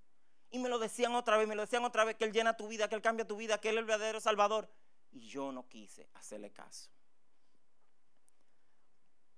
Y 0.51 0.59
me 0.59 0.69
lo 0.69 0.79
decían 0.79 1.15
otra 1.15 1.35
vez, 1.35 1.49
me 1.49 1.55
lo 1.55 1.63
decían 1.63 1.83
otra 1.83 2.05
vez, 2.05 2.15
que 2.15 2.23
Él 2.23 2.31
llena 2.31 2.55
tu 2.55 2.69
vida, 2.69 2.87
que 2.87 2.95
Él 2.95 3.01
cambia 3.01 3.27
tu 3.27 3.35
vida, 3.35 3.59
que 3.59 3.67
Él 3.67 3.75
es 3.75 3.79
el 3.79 3.87
verdadero 3.87 4.21
Salvador. 4.21 4.71
Y 5.11 5.27
yo 5.27 5.51
no 5.51 5.67
quise 5.67 6.07
hacerle 6.13 6.51
caso. 6.51 6.89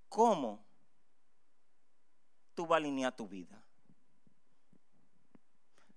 ¿Cómo 0.10 0.64
tú 2.54 2.68
vas 2.68 2.76
a 2.76 2.78
alinear 2.78 3.16
tu 3.16 3.28
vida? 3.28 3.66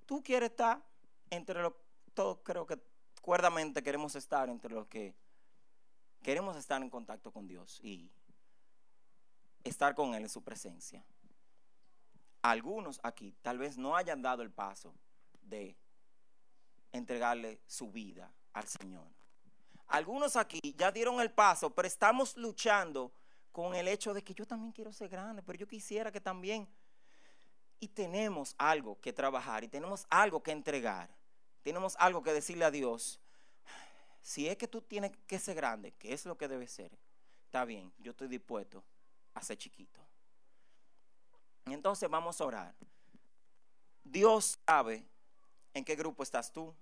Tú 0.06 0.22
quieres 0.22 0.52
estar 0.52 0.82
entre 1.28 1.60
los, 1.60 1.74
todos 2.14 2.38
creo 2.42 2.66
que 2.66 2.95
cuerdamente 3.26 3.82
queremos 3.82 4.16
estar 4.16 4.48
entre 4.48 4.72
los 4.72 4.86
que 4.86 5.14
queremos 6.22 6.56
estar 6.56 6.80
en 6.80 6.88
contacto 6.88 7.30
con 7.30 7.46
Dios 7.46 7.78
y 7.82 8.10
estar 9.64 9.94
con 9.94 10.14
Él 10.14 10.22
en 10.22 10.28
su 10.30 10.42
presencia 10.42 11.04
algunos 12.50 13.00
aquí 13.02 13.34
tal 13.42 13.58
vez 13.58 13.76
no 13.76 13.96
hayan 13.96 14.22
dado 14.22 14.42
el 14.42 14.50
paso 14.50 14.94
de 15.42 15.76
entregarle 16.92 17.60
su 17.66 17.90
vida 17.90 18.32
al 18.52 18.66
Señor. 18.66 19.08
Algunos 19.88 20.36
aquí 20.36 20.74
ya 20.76 20.90
dieron 20.90 21.20
el 21.20 21.30
paso, 21.30 21.74
pero 21.74 21.86
estamos 21.86 22.36
luchando 22.36 23.12
con 23.52 23.74
el 23.74 23.88
hecho 23.88 24.14
de 24.14 24.22
que 24.22 24.34
yo 24.34 24.46
también 24.46 24.72
quiero 24.72 24.92
ser 24.92 25.08
grande, 25.08 25.42
pero 25.42 25.58
yo 25.58 25.66
quisiera 25.66 26.10
que 26.10 26.20
también... 26.20 26.68
Y 27.78 27.88
tenemos 27.88 28.54
algo 28.56 28.98
que 29.02 29.12
trabajar 29.12 29.62
y 29.62 29.68
tenemos 29.68 30.06
algo 30.08 30.42
que 30.42 30.50
entregar. 30.50 31.10
Tenemos 31.66 31.96
algo 31.98 32.22
que 32.22 32.32
decirle 32.32 32.64
a 32.64 32.70
Dios. 32.70 33.18
Si 34.22 34.46
es 34.46 34.56
que 34.56 34.68
tú 34.68 34.82
tienes 34.82 35.10
que 35.26 35.40
ser 35.40 35.56
grande, 35.56 35.90
que 35.94 36.12
es 36.12 36.24
lo 36.24 36.38
que 36.38 36.46
debe 36.46 36.68
ser, 36.68 36.96
está 37.46 37.64
bien, 37.64 37.92
yo 37.98 38.12
estoy 38.12 38.28
dispuesto 38.28 38.84
a 39.34 39.42
ser 39.42 39.58
chiquito. 39.58 40.00
Entonces 41.64 42.08
vamos 42.08 42.40
a 42.40 42.44
orar. 42.44 42.74
Dios 44.04 44.60
sabe 44.64 45.04
en 45.74 45.84
qué 45.84 45.96
grupo 45.96 46.22
estás 46.22 46.52
tú. 46.52 46.72